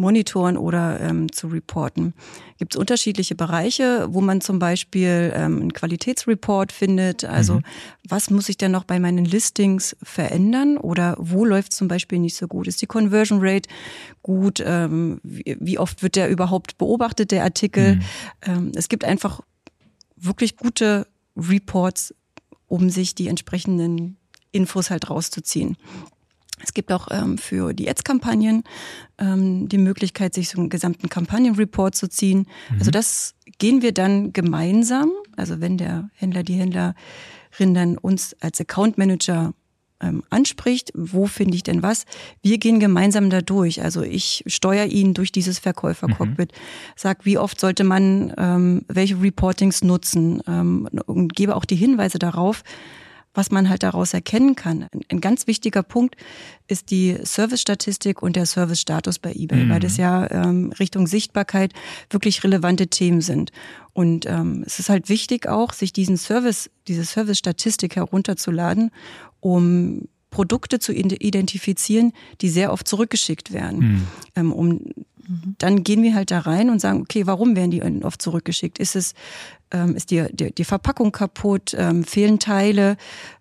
monitoren 0.01 0.57
oder 0.57 0.99
ähm, 1.01 1.31
zu 1.31 1.49
reporten. 1.49 2.15
Gibt 2.59 2.75
es 2.75 2.81
unterschiedliche 2.81 3.35
Bereiche, 3.35 4.09
wo 4.11 4.21
man 4.21 4.41
zum 4.41 4.59
Beispiel 4.59 5.33
ähm, 5.35 5.61
einen 5.61 5.73
Qualitätsreport 5.73 6.73
findet. 6.73 7.25
Also 7.25 7.55
mhm. 7.55 7.63
was 8.09 8.31
muss 8.31 8.49
ich 8.49 8.57
denn 8.57 8.73
noch 8.73 8.85
bei 8.85 8.99
meinen 8.99 9.25
Listings 9.25 9.97
verändern 10.03 10.77
oder 10.79 11.17
wo 11.19 11.45
läuft 11.45 11.73
zum 11.73 11.87
Beispiel 11.87 12.19
nicht 12.19 12.37
so 12.37 12.49
gut? 12.49 12.67
Ist 12.67 12.83
die 12.83 12.87
Conversion 12.87 13.39
Rate 13.41 13.69
gut? 14.23 14.63
Ähm, 14.65 15.21
wie, 15.23 15.57
wie, 15.61 15.79
oft 15.79 16.03
wird 16.03 16.17
der 16.17 16.31
überhaupt 16.31 16.79
beobachtet, 16.79 17.31
der 17.31 17.45
Artikel? 17.45 17.97
Mhm. 17.97 18.03
Ähm, 18.43 18.73
es 18.75 18.89
gibt 18.89 19.05
einfach 19.05 19.41
wirklich 20.17 20.57
gute 20.57 21.07
Reports, 21.37 22.15
um 22.67 22.91
sich 22.91 23.15
die 23.15 23.29
entsprechenden 23.29 24.17
Infos 24.53 24.91
halt 24.91 25.11
rauszuziehen. 25.11 25.77
Es 26.63 26.75
gibt 26.75 26.93
auch 26.93 27.09
ähm, 27.11 27.39
für 27.39 27.73
die 27.73 27.89
Ads-Kampagnen 27.89 28.65
ähm, 29.19 29.69
die 29.69 29.79
Möglichkeit, 29.79 30.35
sich 30.35 30.49
so 30.49 30.59
einen 30.59 30.69
gesamten 30.69 31.09
Kampagnenreport 31.09 31.95
zu 31.95 32.09
ziehen. 32.09 32.47
Mhm. 32.71 32.79
Also 32.79 32.91
das 32.91 33.35
gehen 33.59 33.83
wir 33.83 33.93
dann 33.93 34.33
gemeinsam. 34.33 35.11
Also 35.37 35.61
wenn 35.61 35.79
der 35.79 36.11
Händler, 36.15 36.43
die 36.43 36.55
Händlerin 36.55 37.75
dann 37.75 37.99
uns 37.99 38.37
als 38.41 38.61
Account 38.61 38.99
Manager 38.99 39.55
ähm, 40.03 40.23
anspricht, 40.31 40.93
wo 40.95 41.27
finde 41.27 41.57
ich 41.57 41.63
denn 41.63 41.83
was? 41.83 42.05
Wir 42.43 42.59
gehen 42.59 42.81
gemeinsam 42.81 43.31
da 43.31 43.43
durch. 43.43 43.83
Also 43.83 44.03
ich 44.03 44.43
steuere 44.47 44.87
ihn 44.87 45.15
durch 45.15 45.31
dieses 45.33 45.59
Verkäufercockpit, 45.59 46.53
mhm. 46.53 46.57
sag, 46.97 47.25
wie 47.27 47.39
oft 47.39 47.61
sollte 47.61 47.85
man 47.85 48.33
ähm, 48.39 48.83
welche 48.89 49.21
Reportings 49.21 49.83
nutzen 49.85 50.43
ähm, 50.47 50.89
und 51.07 51.35
gebe 51.35 51.55
auch 51.55 51.65
die 51.65 51.77
Hinweise 51.77 52.19
darauf, 52.19 52.63
was 53.35 53.51
man 53.51 53.69
halt 53.69 53.83
daraus 53.83 54.13
erkennen 54.13 54.57
kann. 54.57 54.87
Ein 55.09 55.21
ganz 55.21 55.47
wichtiger 55.47 55.83
Punkt 55.83 56.17
ist 56.67 56.91
die 56.91 57.17
Service-Statistik 57.25 58.23
und 58.23 58.37
der 58.37 58.47
Service-Status 58.47 59.19
bei 59.19 59.33
eBay, 59.33 59.65
mhm. 59.65 59.71
weil 59.71 59.81
das 59.81 59.97
ja 59.97 60.31
ähm, 60.31 60.73
Richtung 60.79 61.07
Sichtbarkeit 61.07 61.73
wirklich 62.11 62.43
relevante 62.43 62.89
Themen 62.89 63.21
sind. 63.21 63.53
Und 63.93 64.27
ähm, 64.27 64.65
es 64.67 64.79
ist 64.79 64.89
halt 64.89 65.09
wichtig 65.09 65.49
auch, 65.49 65.73
sich 65.73 65.93
diesen 65.93 66.17
Service, 66.17 66.71
diese 66.89 67.05
Service-Statistik 67.05 67.97
herunterzuladen, 67.97 68.91
um 69.41 70.09
Produkte 70.31 70.79
zu 70.79 70.93
identifizieren, 70.93 72.13
die 72.41 72.49
sehr 72.49 72.73
oft 72.73 72.87
zurückgeschickt 72.87 73.53
werden, 73.53 73.79
mhm. 73.79 74.07
ähm, 74.37 74.53
um 75.31 75.55
dann 75.59 75.85
gehen 75.85 76.03
wir 76.03 76.15
halt 76.15 76.31
da 76.31 76.41
rein 76.41 76.71
und 76.71 76.81
sagen, 76.81 77.01
okay, 77.03 77.27
warum 77.27 77.57
werden 77.57 77.71
die 77.71 77.83
oft 78.05 78.21
zurückgeschickt? 78.21 78.79
Ist 78.79 78.97
es, 78.97 79.15
ähm, 79.71 79.95
ist 79.95 80.11
die, 80.11 80.27
die, 80.33 80.53
die 80.53 80.65
Verpackung 80.65 81.13
kaputt, 81.13 81.75
ähm, 81.79 82.05
fehlen 82.05 82.39
Teile? 82.39 82.97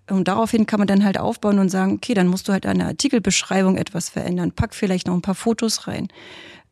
Und 0.09 0.27
daraufhin 0.27 0.65
kann 0.65 0.79
man 0.79 0.87
dann 0.87 1.03
halt 1.03 1.19
aufbauen 1.19 1.59
und 1.59 1.69
sagen, 1.69 1.93
okay, 1.93 2.13
dann 2.13 2.27
musst 2.27 2.47
du 2.47 2.51
halt 2.51 2.65
an 2.65 2.79
der 2.79 2.87
Artikelbeschreibung 2.87 3.77
etwas 3.77 4.09
verändern, 4.09 4.51
pack 4.51 4.75
vielleicht 4.75 5.07
noch 5.07 5.15
ein 5.15 5.21
paar 5.21 5.35
Fotos 5.35 5.87
rein. 5.87 6.07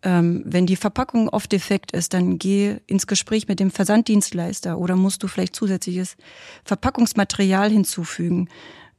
Ähm, 0.03 0.43
wenn 0.45 0.67
die 0.67 0.75
Verpackung 0.75 1.29
oft 1.29 1.51
defekt 1.51 1.91
ist, 1.91 2.13
dann 2.13 2.37
geh 2.37 2.77
ins 2.85 3.07
Gespräch 3.07 3.47
mit 3.47 3.59
dem 3.59 3.71
Versanddienstleister 3.71 4.77
oder 4.77 4.95
musst 4.95 5.23
du 5.23 5.27
vielleicht 5.27 5.55
zusätzliches 5.55 6.17
Verpackungsmaterial 6.63 7.71
hinzufügen. 7.71 8.49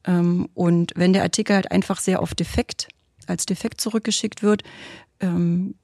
Ähm, 0.04 0.48
und 0.54 0.92
wenn 0.96 1.12
der 1.12 1.22
Artikel 1.22 1.54
halt 1.54 1.70
einfach 1.70 2.00
sehr 2.00 2.20
oft 2.20 2.38
defekt, 2.40 2.88
als 3.28 3.46
defekt 3.46 3.80
zurückgeschickt 3.80 4.42
wird, 4.42 4.64
ähm, 5.20 5.74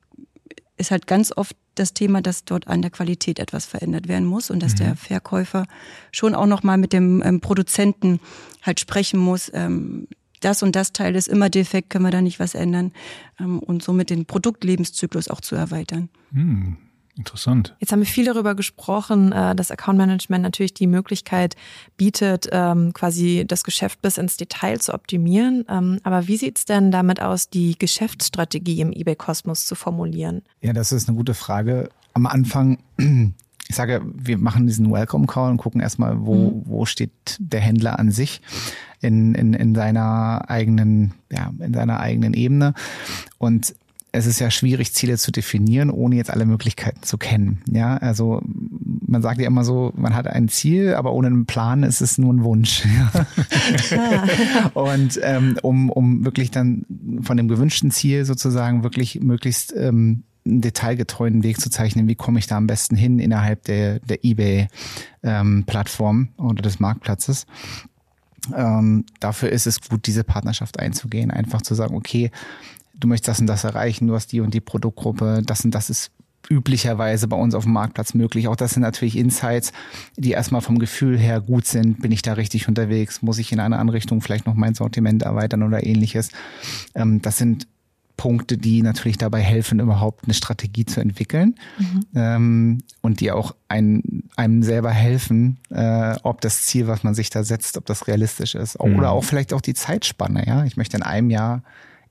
ist 0.77 0.91
halt 0.91 1.07
ganz 1.07 1.33
oft 1.37 1.57
das 1.75 1.95
Thema, 1.95 2.21
dass 2.21 2.45
dort 2.45 2.69
an 2.69 2.83
der 2.83 2.91
Qualität 2.91 3.39
etwas 3.39 3.67
verändert 3.67 4.09
werden 4.09 4.27
muss 4.27 4.51
und 4.51 4.63
dass 4.63 4.73
mhm. 4.75 4.79
der 4.79 4.97
Verkäufer 4.97 5.67
schon 6.13 6.35
auch 6.35 6.47
noch 6.47 6.63
mal 6.63 6.77
mit 6.77 6.93
dem 6.93 7.23
ähm, 7.25 7.41
Produzenten 7.41 8.21
halt 8.63 8.81
sprechen 8.81 9.19
muss. 9.19 9.51
Ähm, 9.55 10.09
das 10.41 10.63
und 10.63 10.77
das 10.77 10.93
Teil 10.93 11.17
ist 11.17 11.29
immer 11.29 11.49
defekt, 11.49 11.91
können 11.91 12.05
wir 12.05 12.11
da 12.11 12.21
nicht 12.21 12.39
was 12.39 12.55
ändern 12.55 12.93
ähm, 13.41 13.59
und 13.59 13.83
somit 13.83 14.11
den 14.11 14.27
Produktlebenszyklus 14.27 15.29
auch 15.29 15.41
zu 15.41 15.57
erweitern. 15.57 16.11
Mhm. 16.31 16.77
Interessant. 17.17 17.77
Jetzt 17.79 17.93
haben 17.93 18.01
wir 18.01 18.07
viel 18.07 18.25
darüber 18.25 18.55
gesprochen, 18.55 19.31
äh, 19.31 19.55
dass 19.55 19.71
Account 19.71 19.99
Management 19.99 20.43
natürlich 20.43 20.75
die 20.75 20.89
Möglichkeit 20.89 21.55
bietet, 21.97 22.49
ähm, 22.51 22.93
quasi 22.93 23.45
das 23.47 23.63
Geschäft 23.63 24.03
bis 24.03 24.19
ins 24.19 24.37
Detail 24.37 24.81
zu 24.81 24.93
optimieren. 24.93 25.65
Ähm, 25.69 26.01
aber 26.03 26.27
wie 26.27 26.37
sieht's 26.37 26.65
denn 26.65 26.91
damit 26.91 27.23
aus, 27.23 27.49
die 27.49 27.79
Geschäftsstrategie 27.79 28.81
im 28.81 28.93
eBay-Kosmos 28.93 29.67
zu 29.67 29.77
formulieren? 29.77 30.43
Ja, 30.61 30.73
das 30.73 30.91
ist 30.91 31.09
eine 31.09 31.17
gute 31.17 31.35
Frage. 31.35 31.89
Am 32.15 32.27
Anfang 32.27 32.79
ich 33.69 33.77
sage, 33.77 34.03
wir 34.05 34.39
machen 34.39 34.67
diesen 34.67 34.93
Welcome 34.93 35.27
Call 35.27 35.51
und 35.51 35.57
gucken 35.57 35.81
erstmal, 35.81 36.27
wo, 36.27 36.51
mhm. 36.51 36.63
wo 36.67 36.85
steht 36.85 37.37
der 37.39 37.61
Händler 37.61 37.99
an 37.99 38.11
sich 38.11 38.43
in, 39.01 39.35
in, 39.35 39.55
in 39.55 39.75
seiner 39.75 40.45
eigenen, 40.49 41.15
ja, 41.31 41.51
in 41.59 41.73
seiner 41.73 42.01
eigenen 42.01 42.35
Ebene. 42.35 42.75
Und 43.39 43.75
es 44.15 44.27
ist 44.27 44.39
ja 44.39 44.49
schwierig, 44.49 44.95
Ziele 44.95 45.19
zu 45.19 45.33
definieren, 45.33 45.91
ohne 45.91 46.15
jetzt 46.15 46.31
alle 46.31 46.47
Möglichkeiten 46.47 47.03
zu 47.03 47.19
kennen. 47.19 47.63
Ja, 47.69 47.97
also 47.97 48.41
man 48.45 49.23
sagt 49.23 49.41
ja 49.41 49.49
immer 49.49 49.65
so, 49.65 49.93
man 49.97 50.15
hat 50.15 50.29
ein 50.29 50.49
Ziel, 50.49 50.95
aber 50.95 51.13
ohne 51.13 51.27
einen 51.27 51.47
Plan 51.47 51.83
ist 51.83 52.01
es 52.01 52.17
nur 52.17 52.33
ein 52.33 52.45
Wunsch. 52.45 52.85
Und 54.75 55.19
ähm, 55.21 55.59
um, 55.63 55.91
um 55.91 56.25
wirklich 56.25 56.53
dann 56.53 56.87
von 57.23 57.37
dem 57.37 57.49
gewünschten 57.49 57.91
Ziel 57.91 58.25
sozusagen 58.25 58.85
wirklich 58.85 59.19
möglichst 59.21 59.75
ähm, 59.77 60.23
einen 60.47 60.61
detailgetreuen 60.61 61.43
Weg 61.43 61.61
zu 61.61 61.69
zeichnen, 61.69 62.07
wie 62.07 62.15
komme 62.15 62.39
ich 62.39 62.47
da 62.47 62.57
am 62.57 62.69
besten 62.69 62.95
hin 62.95 63.19
innerhalb 63.19 63.65
der, 63.65 63.99
der 63.99 64.25
eBay-Plattform 64.25 66.29
ähm, 66.39 66.47
oder 66.47 66.63
des 66.63 66.79
Marktplatzes. 66.79 67.47
Ähm, 68.55 69.07
dafür 69.19 69.51
ist 69.51 69.67
es 69.67 69.81
gut, 69.81 70.07
diese 70.07 70.23
Partnerschaft 70.23 70.79
einzugehen, 70.79 71.33
einfach 71.33 71.63
zu 71.63 71.75
sagen, 71.75 71.97
okay, 71.97 72.31
du 72.99 73.09
möchtest 73.09 73.29
das 73.29 73.41
und 73.41 73.47
das 73.47 73.65
erreichen, 73.65 74.07
du 74.07 74.15
hast 74.15 74.33
die 74.33 74.41
und 74.41 74.55
die 74.55 74.61
Produktgruppe, 74.61 75.43
das 75.45 75.65
und 75.65 75.75
das 75.75 75.91
ist 75.91 76.11
üblicherweise 76.51 77.27
bei 77.29 77.37
uns 77.37 77.55
auf 77.55 77.65
dem 77.65 77.73
Marktplatz 77.73 78.15
möglich. 78.15 78.49
Auch 78.49 78.57
das 78.57 78.73
sind 78.73 78.83
natürlich 78.83 79.17
Insights, 79.17 79.73
die 80.17 80.33
erstmal 80.33 80.61
vom 80.61 80.79
Gefühl 80.79 81.19
her 81.19 81.41
gut 81.41 81.67
sind. 81.67 82.03
Bin 82.03 82.13
ich 82.13 82.23
da 82.23 82.35
richtig 82.35 82.69
unterwegs? 82.69 83.23
Muss 83.23 83.39
ich 83.39 83.53
in 83.53 83.61
eine 83.61 83.79
andere 83.79 83.97
Richtung 83.97 84.21
vielleicht 84.21 84.47
noch 84.47 84.55
mein 84.55 84.75
Sortiment 84.75 85.23
erweitern 85.23 85.63
oder 85.63 85.87
ähnliches? 85.87 86.31
Ähm, 86.95 87.23
das 87.23 87.39
sind 87.39 87.67
Punkte, 88.17 88.57
die 88.57 88.83
natürlich 88.83 89.19
dabei 89.19 89.41
helfen, 89.41 89.81
überhaupt 89.81 90.25
eine 90.25 90.35
Strategie 90.35 90.85
zu 90.85 91.01
entwickeln 91.01 91.57
mhm. 91.79 92.05
ähm, 92.15 92.79
und 93.01 93.21
die 93.21 93.33
auch 93.33 93.57
ein, 93.67 94.23
einem 94.37 94.63
selber 94.63 94.91
helfen, 94.91 95.59
äh, 95.71 96.15
ob 96.23 96.41
das 96.41 96.63
Ziel, 96.63 96.87
was 96.87 97.03
man 97.03 97.15
sich 97.15 97.31
da 97.31 97.43
setzt, 97.43 97.77
ob 97.77 97.87
das 97.87 98.07
realistisch 98.07 98.55
ist. 98.55 98.79
Mhm. 98.83 98.99
Oder 98.99 99.11
auch 99.11 99.25
vielleicht 99.25 99.53
auch 99.53 99.61
die 99.61 99.75
Zeitspanne. 99.75 100.47
Ja, 100.47 100.65
ich 100.65 100.77
möchte 100.77 100.97
in 100.97 101.03
einem 101.03 101.31
Jahr 101.31 101.63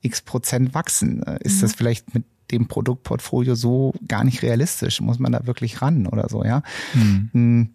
x 0.04 0.22
Prozent 0.22 0.74
wachsen. 0.74 1.22
Ist 1.40 1.56
mhm. 1.56 1.60
das 1.62 1.74
vielleicht 1.74 2.14
mit 2.14 2.24
dem 2.50 2.68
Produktportfolio 2.68 3.54
so 3.54 3.94
gar 4.06 4.24
nicht 4.24 4.42
realistisch? 4.42 5.00
Muss 5.00 5.18
man 5.18 5.32
da 5.32 5.46
wirklich 5.46 5.82
ran 5.82 6.06
oder 6.06 6.28
so? 6.28 6.44
Ja. 6.44 6.62
Mhm. 6.94 7.30
Hm, 7.32 7.68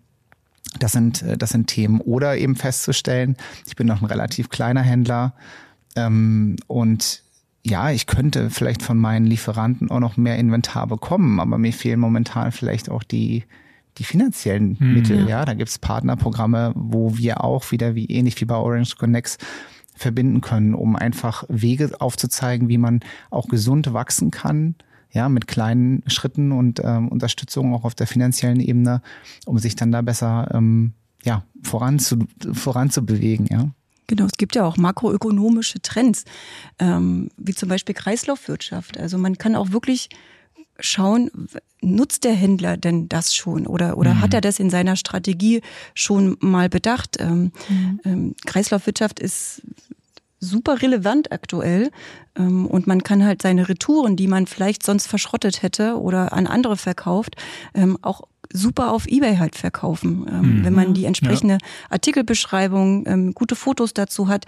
das 0.77 0.91
sind, 0.91 1.21
äh, 1.23 1.37
das 1.37 1.51
sind 1.51 1.67
Themen. 1.67 2.01
Oder 2.01 2.37
eben 2.37 2.55
festzustellen, 2.55 3.35
ich 3.65 3.75
bin 3.75 3.87
noch 3.87 4.01
ein 4.01 4.05
relativ 4.05 4.49
kleiner 4.49 4.81
Händler 4.81 5.33
ähm, 5.95 6.57
und 6.67 7.23
ja, 7.65 7.91
ich 7.91 8.07
könnte 8.07 8.49
vielleicht 8.49 8.81
von 8.81 8.97
meinen 8.97 9.25
Lieferanten 9.25 9.91
auch 9.91 9.99
noch 9.99 10.17
mehr 10.17 10.37
Inventar 10.37 10.87
bekommen, 10.87 11.39
aber 11.39 11.57
mir 11.57 11.73
fehlen 11.73 11.99
momentan 11.99 12.51
vielleicht 12.51 12.89
auch 12.89 13.03
die, 13.03 13.43
die 13.97 14.03
finanziellen 14.05 14.77
mhm. 14.79 14.93
Mittel. 14.93 15.27
Ja, 15.27 15.43
da 15.43 15.53
gibt's 15.53 15.77
Partnerprogramme, 15.77 16.71
wo 16.75 17.17
wir 17.17 17.43
auch 17.43 17.71
wieder 17.71 17.95
wie 17.95 18.05
ähnlich 18.05 18.39
wie 18.39 18.45
bei 18.45 18.55
Orange 18.55 18.95
Connects 18.95 19.37
verbinden 19.99 20.41
können, 20.41 20.73
um 20.73 20.95
einfach 20.95 21.43
Wege 21.49 21.91
aufzuzeigen, 21.99 22.69
wie 22.69 22.77
man 22.77 23.01
auch 23.29 23.47
gesund 23.47 23.93
wachsen 23.93 24.31
kann, 24.31 24.75
ja, 25.11 25.27
mit 25.29 25.47
kleinen 25.47 26.03
Schritten 26.07 26.51
und 26.51 26.81
ähm, 26.83 27.09
Unterstützung 27.09 27.73
auch 27.73 27.83
auf 27.83 27.95
der 27.95 28.07
finanziellen 28.07 28.59
Ebene, 28.59 29.01
um 29.45 29.57
sich 29.59 29.75
dann 29.75 29.91
da 29.91 30.01
besser 30.01 30.49
ähm, 30.53 30.93
ja, 31.23 31.43
voranzu, 31.63 32.19
voranzubewegen, 32.53 33.47
ja. 33.47 33.71
Genau, 34.07 34.25
es 34.25 34.37
gibt 34.37 34.55
ja 34.55 34.65
auch 34.65 34.77
makroökonomische 34.77 35.81
Trends, 35.81 36.25
ähm, 36.79 37.29
wie 37.37 37.53
zum 37.53 37.69
Beispiel 37.69 37.93
Kreislaufwirtschaft. 37.93 38.97
Also 38.97 39.19
man 39.19 39.37
kann 39.37 39.55
auch 39.55 39.71
wirklich 39.71 40.09
schauen, 40.79 41.29
nutzt 41.81 42.23
der 42.23 42.33
Händler 42.33 42.77
denn 42.77 43.09
das 43.09 43.33
schon 43.33 43.67
oder, 43.67 43.97
oder 43.97 44.15
mhm. 44.15 44.21
hat 44.21 44.33
er 44.33 44.41
das 44.41 44.59
in 44.59 44.69
seiner 44.69 44.95
Strategie 44.95 45.61
schon 45.93 46.37
mal 46.39 46.69
bedacht? 46.69 47.17
Ähm, 47.19 47.51
mhm. 47.69 47.99
ähm, 48.05 48.35
Kreislaufwirtschaft 48.45 49.19
ist 49.19 49.61
super 50.39 50.81
relevant 50.81 51.31
aktuell 51.31 51.91
ähm, 52.35 52.65
und 52.65 52.87
man 52.87 53.03
kann 53.03 53.23
halt 53.23 53.41
seine 53.41 53.67
Retouren, 53.67 54.15
die 54.15 54.27
man 54.27 54.47
vielleicht 54.47 54.83
sonst 54.83 55.07
verschrottet 55.07 55.61
hätte 55.61 55.99
oder 55.99 56.33
an 56.33 56.47
andere 56.47 56.77
verkauft, 56.77 57.35
ähm, 57.73 57.97
auch 58.01 58.21
super 58.51 58.91
auf 58.91 59.07
Ebay 59.07 59.37
halt 59.37 59.55
verkaufen. 59.55 60.25
Ähm, 60.29 60.59
mhm. 60.59 60.65
Wenn 60.65 60.73
man 60.73 60.93
die 60.93 61.05
entsprechende 61.05 61.55
ja. 61.55 61.67
Artikelbeschreibung, 61.89 63.05
ähm, 63.07 63.33
gute 63.33 63.55
Fotos 63.55 63.93
dazu 63.93 64.27
hat, 64.27 64.45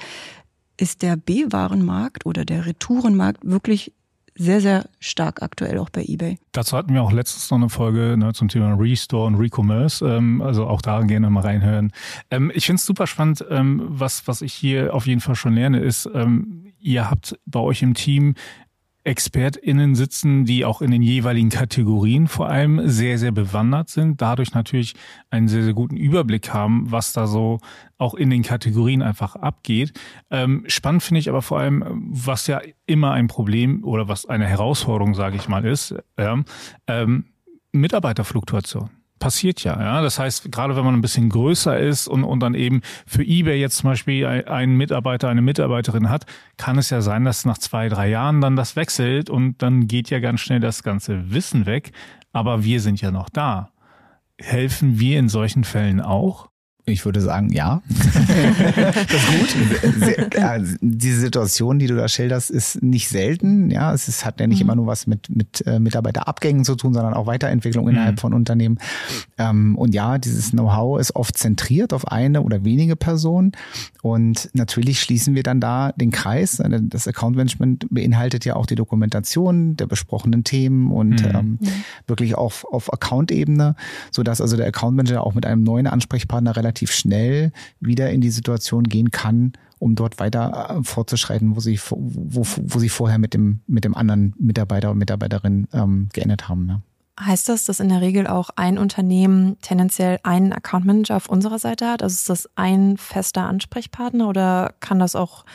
ist 0.77 1.01
der 1.01 1.15
B-Warenmarkt 1.15 2.25
oder 2.25 2.45
der 2.45 2.65
Retourenmarkt 2.65 3.41
wirklich 3.43 3.93
sehr, 4.35 4.61
sehr 4.61 4.85
stark 4.99 5.41
aktuell 5.41 5.77
auch 5.77 5.89
bei 5.89 6.03
eBay. 6.03 6.37
Dazu 6.51 6.77
hatten 6.77 6.93
wir 6.93 7.03
auch 7.03 7.11
letztens 7.11 7.49
noch 7.51 7.57
eine 7.57 7.69
Folge 7.69 8.15
ne, 8.17 8.33
zum 8.33 8.47
Thema 8.47 8.73
Restore 8.75 9.27
und 9.27 9.35
Recommerce. 9.35 10.05
Ähm, 10.05 10.41
also 10.41 10.67
auch 10.67 10.81
da 10.81 11.01
gerne 11.01 11.29
mal 11.29 11.41
reinhören. 11.41 11.91
Ähm, 12.29 12.51
ich 12.53 12.65
finde 12.65 12.79
es 12.79 12.85
super 12.85 13.07
spannend. 13.07 13.45
Ähm, 13.49 13.83
was, 13.87 14.27
was 14.27 14.41
ich 14.41 14.53
hier 14.53 14.93
auf 14.93 15.07
jeden 15.07 15.21
Fall 15.21 15.35
schon 15.35 15.53
lerne, 15.53 15.79
ist, 15.79 16.09
ähm, 16.13 16.73
ihr 16.79 17.09
habt 17.09 17.37
bei 17.45 17.59
euch 17.59 17.81
im 17.81 17.93
Team 17.93 18.35
ExpertInnen 19.03 19.95
sitzen, 19.95 20.45
die 20.45 20.63
auch 20.63 20.81
in 20.81 20.91
den 20.91 21.01
jeweiligen 21.01 21.49
Kategorien 21.49 22.27
vor 22.27 22.49
allem 22.49 22.87
sehr, 22.87 23.17
sehr 23.17 23.31
bewandert 23.31 23.89
sind, 23.89 24.21
dadurch 24.21 24.53
natürlich 24.53 24.93
einen 25.29 25.47
sehr, 25.47 25.63
sehr 25.63 25.73
guten 25.73 25.97
Überblick 25.97 26.53
haben, 26.53 26.91
was 26.91 27.13
da 27.13 27.27
so 27.27 27.59
auch 27.97 28.13
in 28.13 28.29
den 28.29 28.43
Kategorien 28.43 29.01
einfach 29.01 29.35
abgeht. 29.35 29.93
Ähm, 30.29 30.63
spannend 30.67 31.03
finde 31.03 31.19
ich 31.19 31.29
aber 31.29 31.41
vor 31.41 31.59
allem, 31.59 31.83
was 32.11 32.47
ja 32.47 32.61
immer 32.85 33.11
ein 33.13 33.27
Problem 33.27 33.83
oder 33.83 34.07
was 34.07 34.25
eine 34.25 34.45
Herausforderung, 34.45 35.15
sage 35.15 35.35
ich 35.35 35.47
mal, 35.47 35.65
ist, 35.65 35.95
ähm, 36.17 37.25
Mitarbeiterfluktuation 37.71 39.00
passiert 39.21 39.63
ja. 39.63 39.79
ja. 39.79 40.01
Das 40.01 40.19
heißt, 40.19 40.51
gerade 40.51 40.75
wenn 40.75 40.83
man 40.83 40.95
ein 40.95 41.01
bisschen 41.01 41.29
größer 41.29 41.79
ist 41.79 42.09
und, 42.09 42.25
und 42.25 42.41
dann 42.41 42.53
eben 42.53 42.81
für 43.07 43.23
eBay 43.23 43.57
jetzt 43.61 43.77
zum 43.77 43.91
Beispiel 43.91 44.25
einen 44.25 44.75
Mitarbeiter, 44.75 45.29
eine 45.29 45.41
Mitarbeiterin 45.41 46.09
hat, 46.09 46.25
kann 46.57 46.77
es 46.77 46.89
ja 46.89 46.99
sein, 46.99 47.23
dass 47.23 47.45
nach 47.45 47.57
zwei, 47.57 47.87
drei 47.87 48.09
Jahren 48.09 48.41
dann 48.41 48.57
das 48.57 48.75
wechselt 48.75 49.29
und 49.29 49.61
dann 49.61 49.87
geht 49.87 50.09
ja 50.09 50.19
ganz 50.19 50.41
schnell 50.41 50.59
das 50.59 50.83
ganze 50.83 51.31
Wissen 51.31 51.65
weg. 51.65 51.93
Aber 52.33 52.65
wir 52.65 52.81
sind 52.81 52.99
ja 52.99 53.11
noch 53.11 53.29
da. 53.29 53.71
Helfen 54.37 54.99
wir 54.99 55.19
in 55.19 55.29
solchen 55.29 55.63
Fällen 55.63 56.01
auch? 56.01 56.50
Ich 56.85 57.05
würde 57.05 57.21
sagen, 57.21 57.51
ja. 57.51 57.81
das 57.87 59.13
ist 59.13 59.27
gut. 59.27 60.35
Äh, 60.35 60.63
diese 60.81 61.19
Situation, 61.19 61.77
die 61.77 61.87
du 61.87 61.95
da 61.95 62.07
schilderst, 62.07 62.49
ist 62.49 62.81
nicht 62.81 63.07
selten. 63.07 63.69
Ja, 63.69 63.93
es 63.93 64.07
ist, 64.07 64.25
hat 64.25 64.39
ja 64.39 64.47
nicht 64.47 64.59
mhm. 64.59 64.63
immer 64.63 64.75
nur 64.75 64.87
was 64.87 65.05
mit, 65.05 65.29
mit 65.29 65.65
äh, 65.67 65.79
Mitarbeiterabgängen 65.79 66.65
zu 66.65 66.75
tun, 66.75 66.93
sondern 66.93 67.13
auch 67.13 67.27
Weiterentwicklung 67.27 67.87
innerhalb 67.87 68.15
mhm. 68.15 68.19
von 68.19 68.33
Unternehmen. 68.33 68.79
Ähm, 69.37 69.75
und 69.77 69.93
ja, 69.93 70.17
dieses 70.17 70.51
Know-how 70.51 70.99
ist 70.99 71.15
oft 71.15 71.37
zentriert 71.37 71.93
auf 71.93 72.07
eine 72.07 72.41
oder 72.41 72.63
wenige 72.63 72.95
Personen. 72.95 73.51
Und 74.01 74.49
natürlich 74.53 74.99
schließen 75.01 75.35
wir 75.35 75.43
dann 75.43 75.61
da 75.61 75.91
den 75.91 76.11
Kreis. 76.11 76.61
Das 76.81 77.07
Account 77.07 77.35
Management 77.35 77.85
beinhaltet 77.91 78.43
ja 78.45 78.55
auch 78.55 78.65
die 78.65 78.75
Dokumentation 78.75 79.77
der 79.77 79.85
besprochenen 79.85 80.43
Themen 80.43 80.91
und 80.91 81.23
mhm. 81.23 81.35
ähm, 81.35 81.59
wirklich 82.07 82.35
auch 82.35 82.63
auf 82.71 82.91
Account-Ebene, 82.91 83.75
sodass 84.09 84.41
also 84.41 84.57
der 84.57 84.67
Account 84.67 84.97
Manager 84.97 85.23
auch 85.25 85.35
mit 85.35 85.45
einem 85.45 85.63
neuen 85.63 85.85
Ansprechpartner 85.85 86.55
relativ 86.55 86.70
relativ 86.71 86.91
schnell 86.91 87.51
wieder 87.79 88.09
in 88.11 88.21
die 88.21 88.31
Situation 88.31 88.83
gehen 88.85 89.11
kann, 89.11 89.53
um 89.77 89.95
dort 89.95 90.19
weiter 90.19 90.77
äh, 90.79 90.83
fortzuschreiten, 90.83 91.55
wo 91.55 91.59
sie, 91.59 91.79
wo, 91.89 92.45
wo 92.45 92.79
sie 92.79 92.89
vorher 92.89 93.17
mit 93.17 93.33
dem, 93.33 93.59
mit 93.67 93.83
dem 93.83 93.95
anderen 93.95 94.33
Mitarbeiter 94.39 94.91
und 94.91 94.97
Mitarbeiterin 94.97 95.67
ähm, 95.73 96.07
geendet 96.13 96.47
haben. 96.47 96.67
Ja. 96.69 96.81
Heißt 97.19 97.49
das, 97.49 97.65
dass 97.65 97.81
in 97.81 97.89
der 97.89 97.99
Regel 98.01 98.25
auch 98.25 98.51
ein 98.55 98.77
Unternehmen 98.77 99.57
tendenziell 99.61 100.19
einen 100.23 100.53
Account 100.53 100.85
Manager 100.85 101.17
auf 101.17 101.27
unserer 101.27 101.59
Seite 101.59 101.87
hat? 101.87 102.01
Also 102.01 102.13
ist 102.13 102.29
das 102.29 102.49
ein 102.55 102.97
fester 102.97 103.43
Ansprechpartner 103.43 104.29
oder 104.29 104.73
kann 104.79 104.99
das 104.99 105.15
auch 105.15 105.45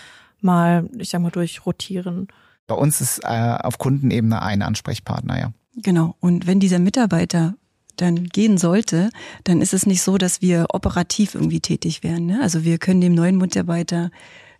mal, 0.40 0.88
ich 0.98 1.08
sag 1.08 1.22
mal, 1.22 1.30
durchrotieren? 1.30 2.28
Bei 2.66 2.74
uns 2.74 3.00
ist 3.00 3.20
äh, 3.24 3.56
auf 3.62 3.78
Kundenebene 3.78 4.42
ein 4.42 4.62
Ansprechpartner, 4.62 5.38
ja. 5.38 5.52
Genau. 5.76 6.14
Und 6.20 6.46
wenn 6.46 6.60
dieser 6.60 6.78
Mitarbeiter 6.78 7.54
dann 7.96 8.28
gehen 8.28 8.58
sollte, 8.58 9.10
dann 9.44 9.60
ist 9.60 9.74
es 9.74 9.86
nicht 9.86 10.02
so, 10.02 10.18
dass 10.18 10.42
wir 10.42 10.66
operativ 10.70 11.34
irgendwie 11.34 11.60
tätig 11.60 12.02
werden. 12.02 12.26
Ne? 12.26 12.40
Also 12.42 12.64
wir 12.64 12.78
können 12.78 13.00
dem 13.00 13.14
neuen 13.14 13.38
Mitarbeiter 13.38 14.10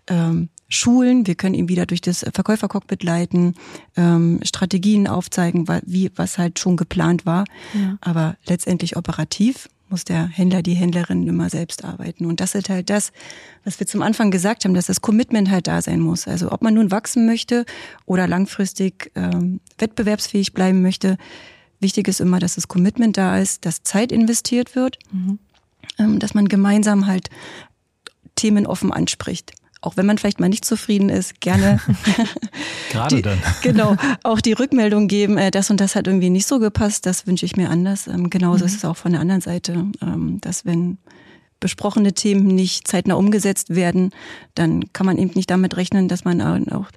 ähm, 0.09 0.49
schulen, 0.69 1.27
wir 1.27 1.35
können 1.35 1.55
ihn 1.55 1.69
wieder 1.69 1.87
durch 1.87 2.01
das 2.01 2.25
Verkäufercockpit 2.33 3.03
leiten, 3.03 3.55
ähm, 3.97 4.41
Strategien 4.43 5.07
aufzeigen, 5.07 5.67
wie 5.85 6.11
was 6.17 6.39
halt 6.39 6.59
schon 6.59 6.77
geplant 6.77 7.27
war. 7.27 7.45
Ja. 7.75 7.99
Aber 8.01 8.37
letztendlich 8.47 8.97
operativ 8.97 9.69
muss 9.89 10.05
der 10.05 10.27
Händler, 10.27 10.63
die 10.63 10.75
Händlerin 10.75 11.29
immer 11.29 11.49
selbst 11.49 11.85
arbeiten. 11.85 12.27
Und 12.27 12.41
das 12.41 12.55
ist 12.57 12.69
halt 12.69 12.91
das, 12.91 13.13
was 13.65 13.79
wir 13.79 13.87
zum 13.87 14.03
Anfang 14.03 14.33
gesagt 14.33 14.65
haben, 14.65 14.75
dass 14.75 14.87
das 14.87 15.01
Commitment 15.01 15.51
halt 15.51 15.69
da 15.69 15.81
sein 15.81 16.01
muss. 16.01 16.27
Also 16.27 16.51
ob 16.51 16.63
man 16.63 16.75
nun 16.75 16.91
wachsen 16.91 17.27
möchte 17.27 17.65
oder 18.05 18.27
langfristig 18.27 19.13
ähm, 19.15 19.61
wettbewerbsfähig 19.79 20.53
bleiben 20.55 20.83
möchte, 20.83 21.19
Wichtig 21.81 22.09
ist 22.09 22.21
immer, 22.21 22.39
dass 22.39 22.55
das 22.55 22.69
Commitment 22.69 23.17
da 23.17 23.39
ist, 23.39 23.65
dass 23.67 23.83
Zeit 23.83 24.13
investiert 24.13 24.75
wird, 24.75 24.99
mhm. 25.13 25.39
Ähm, 25.99 26.19
dass 26.19 26.35
man 26.35 26.49
gemeinsam 26.49 27.07
halt 27.07 27.31
Themen 28.35 28.67
offen 28.67 28.93
anspricht. 28.93 29.53
Auch 29.81 29.97
wenn 29.97 30.05
man 30.05 30.19
vielleicht 30.19 30.41
mal 30.41 30.49
nicht 30.49 30.65
zufrieden 30.65 31.11
ist, 31.11 31.41
gerne. 31.41 31.81
Gerade 32.91 33.17
die, 33.17 33.23
dann. 33.23 33.39
Genau, 33.63 33.97
auch 34.25 34.41
die 34.41 34.53
Rückmeldung 34.53 35.07
geben, 35.07 35.39
äh, 35.39 35.51
das 35.51 35.71
und 35.71 35.81
das 35.81 35.95
hat 35.95 36.07
irgendwie 36.07 36.29
nicht 36.29 36.47
so 36.47 36.59
gepasst, 36.59 37.07
das 37.07 37.27
wünsche 37.27 37.47
ich 37.47 37.57
mir 37.57 37.71
anders. 37.71 38.09
Ähm, 38.09 38.31
genauso 38.31 38.65
mhm. 38.65 38.67
ist 38.67 38.77
es 38.77 38.85
auch 38.85 38.97
von 38.97 39.13
der 39.13 39.21
anderen 39.21 39.41
Seite, 39.41 39.87
ähm, 40.03 40.39
dass 40.41 40.65
wenn 40.65 40.99
besprochene 41.61 42.13
Themen 42.13 42.47
nicht 42.47 42.89
zeitnah 42.89 43.15
umgesetzt 43.15 43.75
werden, 43.75 44.11
dann 44.55 44.93
kann 44.93 45.07
man 45.07 45.19
eben 45.19 45.33
nicht 45.35 45.51
damit 45.51 45.77
rechnen, 45.77 46.09
dass 46.09 46.25
man 46.25 46.41
auch 46.71 46.91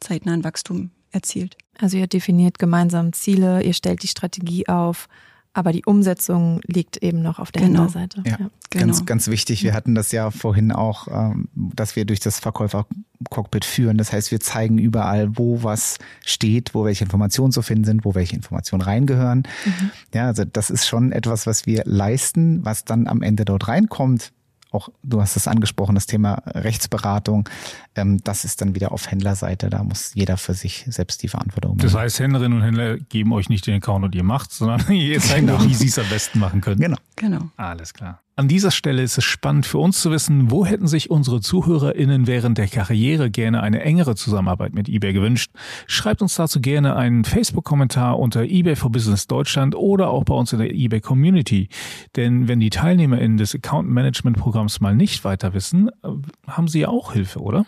zeitnah 0.00 0.32
ein 0.32 0.44
Wachstum 0.44 0.90
erzielt. 1.10 1.56
Also 1.78 1.96
ihr 1.96 2.06
definiert 2.06 2.58
gemeinsam 2.58 3.12
Ziele, 3.12 3.62
ihr 3.62 3.74
stellt 3.74 4.02
die 4.02 4.08
Strategie 4.08 4.68
auf, 4.68 5.08
aber 5.52 5.72
die 5.72 5.84
Umsetzung 5.86 6.60
liegt 6.66 6.98
eben 6.98 7.22
noch 7.22 7.38
auf 7.38 7.50
der 7.50 7.62
genau. 7.62 7.84
Händlerseite. 7.84 8.22
Ja, 8.26 8.32
ja. 8.32 8.50
Genau. 8.68 8.86
ganz, 8.86 9.06
ganz 9.06 9.28
wichtig. 9.28 9.62
Wir 9.62 9.72
hatten 9.72 9.94
das 9.94 10.12
ja 10.12 10.30
vorhin 10.30 10.70
auch, 10.70 11.08
ähm, 11.08 11.48
dass 11.54 11.96
wir 11.96 12.04
durch 12.04 12.20
das 12.20 12.40
Verkäufercockpit 12.40 13.64
führen. 13.64 13.96
Das 13.96 14.12
heißt, 14.12 14.30
wir 14.30 14.40
zeigen 14.40 14.76
überall, 14.76 15.38
wo 15.38 15.62
was 15.62 15.96
steht, 16.24 16.74
wo 16.74 16.84
welche 16.84 17.04
Informationen 17.04 17.52
zu 17.52 17.62
finden 17.62 17.84
sind, 17.84 18.04
wo 18.04 18.14
welche 18.14 18.36
Informationen 18.36 18.82
reingehören. 18.82 19.44
Mhm. 19.64 19.90
Ja, 20.12 20.26
also 20.26 20.44
das 20.44 20.68
ist 20.68 20.86
schon 20.86 21.10
etwas, 21.10 21.46
was 21.46 21.64
wir 21.64 21.84
leisten, 21.86 22.62
was 22.64 22.84
dann 22.84 23.06
am 23.06 23.22
Ende 23.22 23.46
dort 23.46 23.66
reinkommt 23.66 24.32
auch, 24.76 24.90
du 25.02 25.20
hast 25.20 25.36
es 25.36 25.48
angesprochen, 25.48 25.94
das 25.94 26.06
Thema 26.06 26.42
Rechtsberatung, 26.46 27.48
ähm, 27.94 28.18
das 28.22 28.44
ist 28.44 28.60
dann 28.60 28.74
wieder 28.74 28.92
auf 28.92 29.10
Händlerseite. 29.10 29.70
Da 29.70 29.82
muss 29.82 30.12
jeder 30.14 30.36
für 30.36 30.54
sich 30.54 30.84
selbst 30.88 31.22
die 31.22 31.28
Verantwortung 31.28 31.76
machen. 31.76 31.86
Das 31.86 31.94
heißt, 31.94 32.20
Händlerinnen 32.20 32.58
und 32.58 32.64
Händler 32.64 32.98
geben 32.98 33.32
euch 33.32 33.48
nicht 33.48 33.66
den 33.66 33.76
Account 33.76 34.04
und 34.04 34.14
ihr 34.14 34.22
macht, 34.22 34.52
sondern 34.52 34.80
ihr 34.92 35.20
zeigt 35.20 35.46
genau. 35.46 35.56
auch, 35.56 35.64
wie 35.64 35.74
sie 35.74 35.88
es 35.88 35.98
am 35.98 36.08
besten 36.08 36.38
machen 36.38 36.60
können. 36.60 36.80
Genau. 36.80 36.98
Genau. 37.16 37.50
Alles 37.56 37.94
klar. 37.94 38.20
An 38.38 38.48
dieser 38.48 38.70
Stelle 38.70 39.02
ist 39.02 39.16
es 39.16 39.24
spannend 39.24 39.64
für 39.64 39.78
uns 39.78 40.02
zu 40.02 40.10
wissen, 40.10 40.50
wo 40.50 40.66
hätten 40.66 40.86
sich 40.86 41.10
unsere 41.10 41.40
ZuhörerInnen 41.40 42.26
während 42.26 42.58
der 42.58 42.68
Karriere 42.68 43.30
gerne 43.30 43.62
eine 43.62 43.80
engere 43.80 44.14
Zusammenarbeit 44.14 44.74
mit 44.74 44.90
eBay 44.90 45.14
gewünscht. 45.14 45.50
Schreibt 45.86 46.20
uns 46.20 46.34
dazu 46.34 46.60
gerne 46.60 46.96
einen 46.96 47.24
Facebook-Kommentar 47.24 48.18
unter 48.18 48.42
eBay 48.42 48.76
for 48.76 48.92
Business 48.92 49.26
Deutschland 49.26 49.74
oder 49.74 50.10
auch 50.10 50.24
bei 50.24 50.34
uns 50.34 50.52
in 50.52 50.58
der 50.58 50.74
eBay 50.74 51.00
Community. 51.00 51.70
Denn 52.14 52.46
wenn 52.46 52.60
die 52.60 52.68
TeilnehmerInnen 52.68 53.38
des 53.38 53.54
Account 53.54 53.88
Management 53.88 54.36
Programms 54.36 54.80
mal 54.80 54.94
nicht 54.94 55.24
weiter 55.24 55.54
wissen, 55.54 55.88
äh, 55.88 56.08
haben 56.46 56.68
sie 56.68 56.80
ja 56.80 56.88
auch 56.88 57.14
Hilfe, 57.14 57.40
oder? 57.40 57.64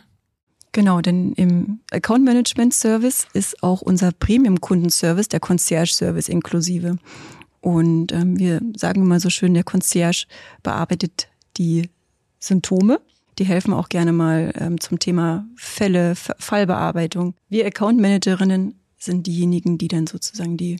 Genau, 0.72 1.00
denn 1.00 1.32
im 1.32 1.80
Account 1.90 2.26
Management 2.26 2.74
Service 2.74 3.26
ist 3.32 3.62
auch 3.62 3.80
unser 3.80 4.12
Premium-Kundenservice, 4.12 5.28
der 5.28 5.40
Concierge 5.40 5.94
Service 5.94 6.28
inklusive. 6.28 6.98
Und 7.60 8.12
ähm, 8.12 8.38
wir 8.38 8.60
sagen 8.76 9.02
immer 9.02 9.20
so 9.20 9.30
schön, 9.30 9.54
der 9.54 9.64
Concierge 9.64 10.26
bearbeitet 10.62 11.28
die 11.56 11.90
Symptome. 12.38 13.00
Die 13.38 13.44
helfen 13.44 13.72
auch 13.72 13.88
gerne 13.88 14.12
mal 14.12 14.52
ähm, 14.56 14.80
zum 14.80 14.98
Thema 14.98 15.46
Fälle, 15.56 16.12
F 16.12 16.30
Fallbearbeitung. 16.38 17.34
Wir 17.48 17.66
Account 17.66 18.00
Managerinnen 18.00 18.74
sind 18.96 19.26
diejenigen, 19.26 19.78
die 19.78 19.88
dann 19.88 20.06
sozusagen 20.06 20.56
die 20.56 20.78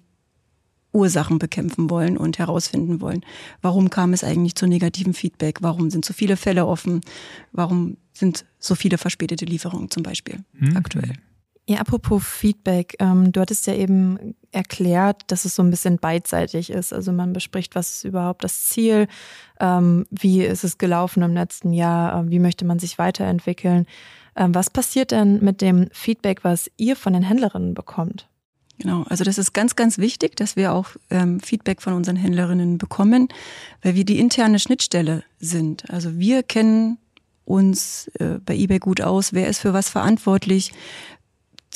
Ursachen 0.93 1.39
bekämpfen 1.39 1.91
wollen 1.91 2.17
und 2.17 2.39
herausfinden 2.39 3.01
wollen. 3.01 3.25
Warum 3.61 3.91
kam 3.91 4.13
es 4.13 4.25
eigentlich 4.25 4.55
zu 4.55 4.67
negativen 4.67 5.15
Feedback? 5.15 5.59
Warum 5.61 5.91
sind 5.91 6.05
so 6.05 6.13
viele 6.13 6.37
Fälle 6.37 6.67
offen? 6.67 7.03
Warum 7.53 7.99
sind 8.13 8.45
so 8.59 8.75
viele 8.75 8.99
verspätete 8.99 9.45
Lieferungen 9.45 9.91
zum 9.91 10.03
Beispiel 10.03 10.41
mhm. 10.55 10.77
aktuell? 10.77 11.13
Ja, 11.69 11.81
apropos 11.81 12.27
Feedback, 12.27 12.97
ähm, 12.99 13.31
du 13.31 13.43
hattest 13.43 13.67
ja 13.67 13.75
eben 13.75 14.35
erklärt, 14.53 15.25
dass 15.27 15.45
es 15.45 15.55
so 15.55 15.63
ein 15.63 15.69
bisschen 15.69 15.99
beidseitig 15.99 16.71
ist. 16.71 16.95
Also 16.95 17.13
man 17.13 17.35
bespricht, 17.35 17.75
was 17.75 17.97
ist 17.97 18.05
überhaupt 18.05 18.43
das 18.43 18.65
Ziel, 18.65 19.07
ähm, 19.61 20.07
wie 20.11 20.43
ist 20.43 20.65
es 20.65 20.79
gelaufen 20.79 21.23
im 21.23 21.35
letzten 21.35 21.75
Jahr, 21.75 22.25
äh, 22.25 22.31
wie 22.31 22.39
möchte 22.39 22.65
man 22.65 22.79
sich 22.79 22.97
weiterentwickeln. 22.97 23.85
Ähm, 24.35 24.55
was 24.55 24.71
passiert 24.71 25.11
denn 25.11 25.45
mit 25.45 25.61
dem 25.61 25.91
Feedback, 25.93 26.43
was 26.43 26.71
ihr 26.79 26.97
von 26.97 27.13
den 27.13 27.23
Händlerinnen 27.23 27.75
bekommt? 27.75 28.31
Genau, 28.79 29.03
also 29.03 29.23
das 29.23 29.37
ist 29.37 29.53
ganz, 29.53 29.77
ganz 29.77 29.99
wichtig, 29.99 30.37
dass 30.37 30.57
wir 30.57 30.73
auch 30.73 30.89
ähm, 31.11 31.39
Feedback 31.39 31.83
von 31.83 31.93
unseren 31.93 32.17
Händlerinnen 32.17 32.79
bekommen, 32.79 33.29
weil 33.83 33.95
wir 33.95 34.07
die 34.07 34.19
interne 34.19 34.59
Schnittstelle 34.59 35.23
sind. 35.39 35.91
Also 35.91 36.19
wir 36.19 36.43
kennen 36.43 36.97
uns 37.45 38.09
äh, 38.19 38.39
bei 38.45 38.55
eBay 38.55 38.79
gut 38.79 39.01
aus, 39.01 39.33
wer 39.33 39.49
ist 39.49 39.59
für 39.59 39.73
was 39.73 39.89
verantwortlich, 39.89 40.73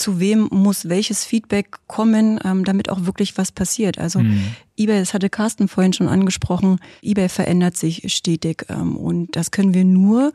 zu 0.02 0.18
wem 0.18 0.48
muss 0.50 0.88
welches 0.88 1.24
Feedback 1.24 1.78
kommen, 1.86 2.40
ähm, 2.44 2.64
damit 2.64 2.90
auch 2.90 3.06
wirklich 3.06 3.38
was 3.38 3.52
passiert. 3.52 3.98
Also 3.98 4.18
mhm. 4.18 4.54
eBay, 4.76 4.98
das 4.98 5.14
hatte 5.14 5.30
Carsten 5.30 5.68
vorhin 5.68 5.92
schon 5.92 6.08
angesprochen, 6.08 6.80
eBay 7.02 7.28
verändert 7.28 7.76
sich 7.76 8.12
stetig 8.12 8.66
ähm, 8.68 8.96
und 8.96 9.36
das 9.36 9.52
können 9.52 9.74
wir 9.74 9.84
nur 9.84 10.32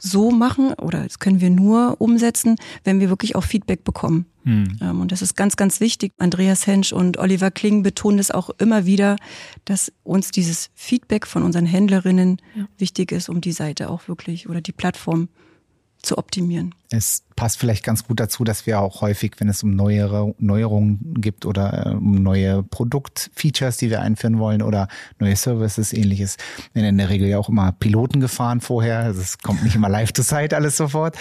so 0.00 0.30
machen 0.30 0.72
oder 0.74 1.02
das 1.02 1.18
können 1.18 1.40
wir 1.40 1.50
nur 1.50 1.96
umsetzen, 1.98 2.56
wenn 2.84 3.00
wir 3.00 3.10
wirklich 3.10 3.34
auch 3.34 3.44
Feedback 3.44 3.82
bekommen. 3.82 4.26
Mhm. 4.44 4.78
Ähm, 4.80 5.00
und 5.00 5.12
das 5.12 5.20
ist 5.20 5.36
ganz, 5.36 5.56
ganz 5.56 5.80
wichtig. 5.80 6.12
Andreas 6.18 6.66
Hensch 6.66 6.92
und 6.92 7.18
Oliver 7.18 7.50
Kling 7.50 7.82
betonen 7.82 8.20
es 8.20 8.30
auch 8.30 8.50
immer 8.58 8.86
wieder, 8.86 9.16
dass 9.64 9.92
uns 10.04 10.30
dieses 10.30 10.70
Feedback 10.74 11.26
von 11.26 11.42
unseren 11.42 11.66
Händlerinnen 11.66 12.40
ja. 12.54 12.68
wichtig 12.78 13.10
ist, 13.10 13.28
um 13.28 13.40
die 13.40 13.52
Seite 13.52 13.90
auch 13.90 14.06
wirklich 14.06 14.48
oder 14.48 14.60
die 14.60 14.72
Plattform 14.72 15.28
zu 16.02 16.18
optimieren. 16.18 16.74
Es 16.90 17.22
passt 17.36 17.58
vielleicht 17.58 17.84
ganz 17.84 18.04
gut 18.06 18.18
dazu, 18.20 18.42
dass 18.42 18.66
wir 18.66 18.80
auch 18.80 19.00
häufig, 19.00 19.32
wenn 19.38 19.48
es 19.48 19.62
um 19.62 19.74
neuere 19.74 20.34
Neuerungen 20.38 21.14
gibt 21.20 21.46
oder 21.46 21.86
äh, 21.86 21.90
um 21.90 22.22
neue 22.22 22.62
Produktfeatures, 22.62 23.76
die 23.76 23.90
wir 23.90 24.00
einführen 24.00 24.38
wollen 24.38 24.62
oder 24.62 24.88
neue 25.18 25.36
Services, 25.36 25.92
ähnliches, 25.92 26.36
werden 26.72 26.86
in 26.86 26.98
der 26.98 27.08
Regel 27.08 27.28
ja 27.28 27.38
auch 27.38 27.48
immer 27.48 27.72
Piloten 27.72 28.20
gefahren 28.20 28.60
vorher. 28.60 29.00
Also 29.00 29.20
es 29.20 29.38
kommt 29.38 29.62
nicht 29.62 29.76
immer 29.76 29.88
live 29.88 30.12
to 30.12 30.22
site 30.22 30.56
alles 30.56 30.76
sofort. 30.76 31.16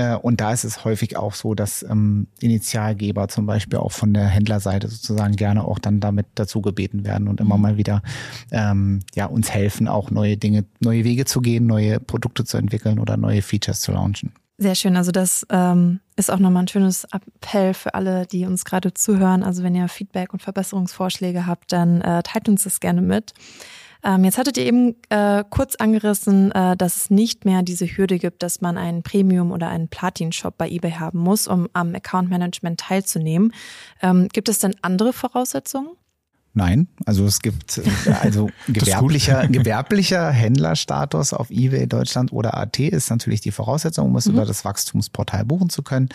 Äh, 0.00 0.16
und 0.16 0.40
da 0.40 0.52
ist 0.52 0.64
es 0.64 0.84
häufig 0.86 1.18
auch 1.18 1.34
so, 1.34 1.54
dass 1.54 1.82
ähm, 1.82 2.26
Initialgeber 2.40 3.28
zum 3.28 3.44
Beispiel 3.44 3.78
auch 3.78 3.92
von 3.92 4.14
der 4.14 4.26
Händlerseite 4.26 4.88
sozusagen 4.88 5.36
gerne 5.36 5.62
auch 5.64 5.78
dann 5.78 6.00
damit 6.00 6.26
dazu 6.36 6.62
gebeten 6.62 7.04
werden 7.04 7.28
und 7.28 7.38
immer 7.38 7.56
mhm. 7.56 7.62
mal 7.62 7.76
wieder 7.76 8.02
ähm, 8.50 9.00
ja 9.14 9.26
uns 9.26 9.50
helfen, 9.50 9.88
auch 9.88 10.10
neue 10.10 10.38
Dinge, 10.38 10.64
neue 10.80 11.04
Wege 11.04 11.26
zu 11.26 11.42
gehen, 11.42 11.66
neue 11.66 12.00
Produkte 12.00 12.46
zu 12.46 12.56
entwickeln 12.56 12.98
oder 12.98 13.18
neue 13.18 13.42
Features 13.42 13.82
zu 13.82 13.92
launchen. 13.92 14.32
Sehr 14.56 14.74
schön. 14.74 14.96
Also 14.96 15.10
das 15.10 15.46
ähm, 15.50 16.00
ist 16.16 16.30
auch 16.30 16.38
nochmal 16.38 16.64
ein 16.64 16.68
schönes 16.68 17.04
Appell 17.04 17.74
für 17.74 17.94
alle, 17.94 18.26
die 18.26 18.46
uns 18.46 18.64
gerade 18.64 18.94
zuhören. 18.94 19.42
Also 19.42 19.62
wenn 19.62 19.74
ihr 19.74 19.88
Feedback 19.88 20.32
und 20.32 20.40
Verbesserungsvorschläge 20.40 21.46
habt, 21.46 21.72
dann 21.72 22.00
äh, 22.00 22.22
teilt 22.22 22.48
uns 22.48 22.64
das 22.64 22.80
gerne 22.80 23.02
mit. 23.02 23.34
Ähm, 24.02 24.24
jetzt 24.24 24.38
hattet 24.38 24.56
ihr 24.56 24.66
eben 24.66 24.96
äh, 25.08 25.44
kurz 25.48 25.76
angerissen, 25.76 26.52
äh, 26.52 26.76
dass 26.76 26.96
es 26.96 27.10
nicht 27.10 27.44
mehr 27.44 27.62
diese 27.62 27.86
Hürde 27.86 28.18
gibt, 28.18 28.42
dass 28.42 28.60
man 28.60 28.78
einen 28.78 29.02
Premium- 29.02 29.52
oder 29.52 29.68
einen 29.68 29.88
Platin-Shop 29.88 30.56
bei 30.56 30.68
eBay 30.68 30.92
haben 30.92 31.18
muss, 31.18 31.48
um 31.48 31.68
am 31.72 31.94
Account-Management 31.94 32.80
teilzunehmen. 32.80 33.52
Ähm, 34.02 34.28
gibt 34.32 34.48
es 34.48 34.58
denn 34.58 34.74
andere 34.82 35.12
Voraussetzungen? 35.12 35.90
Nein, 36.52 36.88
also 37.06 37.26
es 37.26 37.40
gibt 37.40 37.78
äh, 37.78 38.10
also 38.20 38.50
gewerblicher, 38.68 39.46
gewerblicher 39.48 40.30
Händlerstatus 40.30 41.32
auf 41.32 41.50
eBay 41.50 41.86
Deutschland 41.86 42.32
oder 42.32 42.56
AT 42.56 42.78
ist 42.80 43.08
natürlich 43.08 43.40
die 43.40 43.52
Voraussetzung, 43.52 44.06
um 44.06 44.16
es 44.16 44.26
mhm. 44.26 44.34
über 44.34 44.46
das 44.46 44.64
Wachstumsportal 44.64 45.44
buchen 45.44 45.70
zu 45.70 45.82
können. 45.82 46.08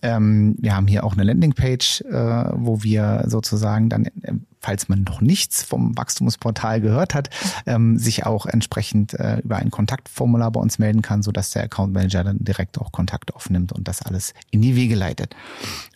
Ähm, 0.00 0.56
wir 0.58 0.74
haben 0.74 0.86
hier 0.86 1.04
auch 1.04 1.12
eine 1.12 1.24
Landingpage, 1.24 2.00
äh, 2.02 2.44
wo 2.54 2.82
wir 2.82 3.24
sozusagen 3.26 3.90
dann, 3.90 4.06
äh, 4.06 4.32
falls 4.60 4.88
man 4.88 5.04
noch 5.04 5.20
nichts 5.20 5.62
vom 5.62 5.96
Wachstumsportal 5.96 6.80
gehört 6.80 7.14
hat, 7.14 7.30
ähm, 7.66 7.98
sich 7.98 8.26
auch 8.26 8.46
entsprechend 8.46 9.14
äh, 9.14 9.38
über 9.38 9.56
ein 9.56 9.70
Kontaktformular 9.70 10.50
bei 10.50 10.60
uns 10.60 10.78
melden 10.78 11.02
kann, 11.02 11.22
so 11.22 11.32
dass 11.32 11.50
der 11.50 11.64
Account 11.64 11.92
Manager 11.92 12.24
dann 12.24 12.38
direkt 12.40 12.78
auch 12.78 12.92
Kontakt 12.92 13.34
aufnimmt 13.34 13.72
und 13.72 13.88
das 13.88 14.02
alles 14.02 14.34
in 14.50 14.62
die 14.62 14.76
Wege 14.76 14.94
leitet. 14.94 15.34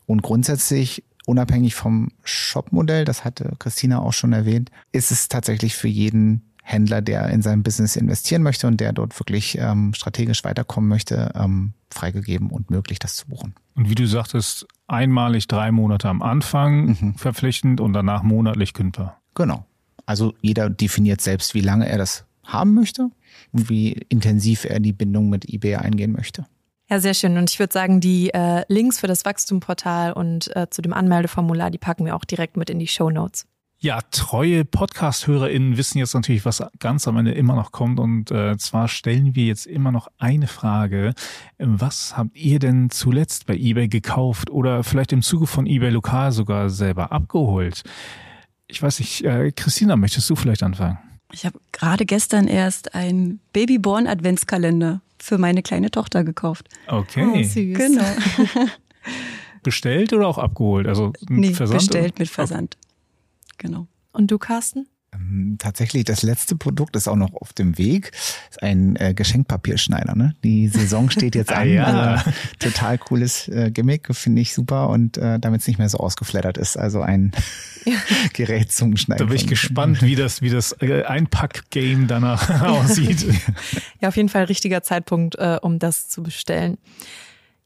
Und 0.06 0.22
grundsätzlich 0.22 1.04
unabhängig 1.26 1.74
vom 1.74 2.10
Shop-Modell, 2.24 3.04
das 3.04 3.24
hatte 3.24 3.52
Christina 3.58 4.00
auch 4.00 4.12
schon 4.12 4.32
erwähnt, 4.32 4.70
ist 4.90 5.10
es 5.10 5.28
tatsächlich 5.28 5.76
für 5.76 5.88
jeden 5.88 6.52
Händler, 6.62 7.02
der 7.02 7.28
in 7.28 7.42
sein 7.42 7.62
Business 7.62 7.96
investieren 7.96 8.42
möchte 8.42 8.66
und 8.68 8.80
der 8.80 8.92
dort 8.92 9.18
wirklich 9.18 9.58
ähm, 9.58 9.94
strategisch 9.94 10.44
weiterkommen 10.44 10.88
möchte, 10.88 11.32
ähm, 11.34 11.74
freigegeben 11.90 12.50
und 12.50 12.70
möglich, 12.70 12.98
das 12.98 13.16
zu 13.16 13.26
buchen. 13.26 13.54
Und 13.74 13.90
wie 13.90 13.94
du 13.94 14.06
sagtest, 14.06 14.66
einmalig 14.92 15.48
drei 15.48 15.72
Monate 15.72 16.08
am 16.08 16.22
Anfang 16.22 16.86
mhm. 16.86 17.14
verpflichtend 17.14 17.80
und 17.80 17.92
danach 17.92 18.22
monatlich 18.22 18.74
kündbar. 18.74 19.20
Genau. 19.34 19.64
Also 20.06 20.34
jeder 20.40 20.68
definiert 20.70 21.20
selbst, 21.20 21.54
wie 21.54 21.60
lange 21.60 21.88
er 21.88 21.98
das 21.98 22.24
haben 22.44 22.74
möchte 22.74 23.10
und 23.52 23.68
wie 23.70 23.92
intensiv 24.08 24.64
er 24.64 24.80
die 24.80 24.92
Bindung 24.92 25.28
mit 25.28 25.48
eBay 25.48 25.76
eingehen 25.76 26.12
möchte. 26.12 26.46
Ja, 26.90 27.00
sehr 27.00 27.14
schön. 27.14 27.38
Und 27.38 27.48
ich 27.50 27.58
würde 27.58 27.72
sagen, 27.72 28.00
die 28.00 28.34
äh, 28.34 28.64
Links 28.68 29.00
für 29.00 29.06
das 29.06 29.24
Wachstumportal 29.24 30.12
und 30.12 30.54
äh, 30.54 30.68
zu 30.68 30.82
dem 30.82 30.92
Anmeldeformular, 30.92 31.70
die 31.70 31.78
packen 31.78 32.04
wir 32.04 32.14
auch 32.14 32.24
direkt 32.24 32.56
mit 32.56 32.68
in 32.68 32.78
die 32.78 32.88
Show 32.88 33.08
Notes. 33.08 33.46
Ja, 33.82 33.98
treue 34.12 34.64
Podcast-HörerInnen 34.64 35.76
wissen 35.76 35.98
jetzt 35.98 36.14
natürlich, 36.14 36.44
was 36.44 36.62
ganz 36.78 37.08
am 37.08 37.16
Ende 37.16 37.32
immer 37.32 37.56
noch 37.56 37.72
kommt. 37.72 37.98
Und 37.98 38.30
äh, 38.30 38.56
zwar 38.56 38.86
stellen 38.86 39.34
wir 39.34 39.46
jetzt 39.46 39.66
immer 39.66 39.90
noch 39.90 40.06
eine 40.18 40.46
Frage. 40.46 41.14
Was 41.58 42.16
habt 42.16 42.36
ihr 42.36 42.60
denn 42.60 42.90
zuletzt 42.90 43.46
bei 43.46 43.56
eBay 43.56 43.88
gekauft 43.88 44.50
oder 44.50 44.84
vielleicht 44.84 45.10
im 45.12 45.20
Zuge 45.20 45.48
von 45.48 45.66
eBay 45.66 45.90
Lokal 45.90 46.30
sogar 46.30 46.70
selber 46.70 47.10
abgeholt? 47.10 47.82
Ich 48.68 48.80
weiß 48.80 49.00
nicht, 49.00 49.24
äh, 49.24 49.50
Christina, 49.50 49.96
möchtest 49.96 50.30
du 50.30 50.36
vielleicht 50.36 50.62
anfangen? 50.62 50.98
Ich 51.32 51.44
habe 51.44 51.58
gerade 51.72 52.06
gestern 52.06 52.46
erst 52.46 52.94
einen 52.94 53.40
Babyborn 53.52 54.06
Adventskalender 54.06 55.00
für 55.18 55.38
meine 55.38 55.64
kleine 55.64 55.90
Tochter 55.90 56.22
gekauft. 56.22 56.68
Okay. 56.86 57.26
Oh, 57.26 57.42
süß. 57.42 57.76
Genau. 57.76 58.04
bestellt 59.64 60.12
oder 60.12 60.28
auch 60.28 60.38
abgeholt? 60.38 60.86
Also 60.86 61.12
nee, 61.28 61.52
Versand 61.52 61.80
bestellt 61.80 62.12
oder? 62.12 62.20
mit 62.20 62.28
Versand. 62.28 62.76
Genau. 63.62 63.86
Und 64.12 64.30
du, 64.30 64.38
Carsten? 64.38 64.88
Ähm, 65.14 65.56
tatsächlich, 65.58 66.04
das 66.04 66.22
letzte 66.22 66.56
Produkt 66.56 66.96
ist 66.96 67.06
auch 67.06 67.16
noch 67.16 67.32
auf 67.34 67.52
dem 67.52 67.78
Weg. 67.78 68.10
Ist 68.50 68.62
ein 68.62 68.96
äh, 68.96 69.14
Geschenkpapierschneider. 69.14 70.16
Ne? 70.16 70.34
Die 70.42 70.66
Saison 70.68 71.10
steht 71.10 71.34
jetzt 71.36 71.52
Ah, 71.52 71.60
an. 71.60 71.68
ja. 71.68 71.84
Also, 71.84 72.30
total 72.58 72.98
cooles 72.98 73.46
äh, 73.48 73.70
Gimmick, 73.70 74.08
finde 74.16 74.42
ich 74.42 74.52
super. 74.52 74.88
Und 74.88 75.16
äh, 75.18 75.38
damit 75.38 75.60
es 75.60 75.68
nicht 75.68 75.78
mehr 75.78 75.88
so 75.88 75.98
ausgeflattert 75.98 76.58
ist. 76.58 76.76
Also 76.76 77.02
ein 77.02 77.30
Gerät 78.32 78.72
zum 78.72 78.96
Schneiden. 78.96 79.20
Da 79.20 79.26
bin 79.26 79.36
ich 79.36 79.46
gespannt, 79.46 80.02
wie 80.02 80.16
das, 80.16 80.42
wie 80.42 80.50
das 80.50 80.74
äh, 80.80 81.04
Einpack-Game 81.04 82.08
danach 82.08 82.62
aussieht. 82.62 83.24
Ja, 84.00 84.08
auf 84.08 84.16
jeden 84.16 84.28
Fall 84.28 84.44
richtiger 84.44 84.82
Zeitpunkt, 84.82 85.36
äh, 85.36 85.58
um 85.62 85.78
das 85.78 86.08
zu 86.08 86.22
bestellen. 86.24 86.78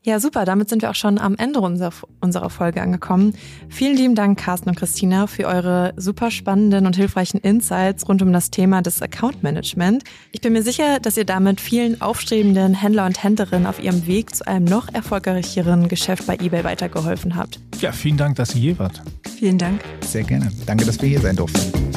Ja, 0.06 0.20
super. 0.20 0.44
Damit 0.44 0.68
sind 0.68 0.82
wir 0.82 0.90
auch 0.90 0.94
schon 0.94 1.18
am 1.18 1.34
Ende 1.36 1.60
unserer, 1.60 1.90
unserer 2.20 2.48
Folge 2.48 2.80
angekommen. 2.80 3.34
Vielen 3.68 3.96
lieben 3.96 4.14
Dank, 4.14 4.38
Carsten 4.38 4.68
und 4.68 4.76
Christina, 4.76 5.26
für 5.26 5.46
eure 5.46 5.94
super 5.96 6.30
spannenden 6.30 6.86
und 6.86 6.94
hilfreichen 6.94 7.40
Insights 7.40 8.08
rund 8.08 8.22
um 8.22 8.32
das 8.32 8.52
Thema 8.52 8.82
des 8.82 9.02
Account 9.02 9.42
Management. 9.42 10.04
Ich 10.30 10.40
bin 10.40 10.52
mir 10.52 10.62
sicher, 10.62 11.00
dass 11.00 11.16
ihr 11.16 11.24
damit 11.24 11.60
vielen 11.60 12.00
aufstrebenden 12.00 12.74
Händler 12.74 13.04
und 13.04 13.20
Händlerinnen 13.20 13.66
auf 13.66 13.82
ihrem 13.82 14.06
Weg 14.06 14.32
zu 14.32 14.46
einem 14.46 14.66
noch 14.66 14.94
erfolgreicheren 14.94 15.88
Geschäft 15.88 16.24
bei 16.28 16.36
eBay 16.36 16.62
weitergeholfen 16.62 17.34
habt. 17.34 17.58
Ja, 17.80 17.90
vielen 17.90 18.16
Dank, 18.16 18.36
dass 18.36 18.54
ihr 18.54 18.60
hier 18.60 18.78
wart. 18.78 19.02
Vielen 19.36 19.58
Dank. 19.58 19.80
Sehr 20.02 20.22
gerne. 20.22 20.52
Danke, 20.66 20.84
dass 20.84 21.02
wir 21.02 21.08
hier 21.08 21.20
sein 21.20 21.34
durften. 21.34 21.95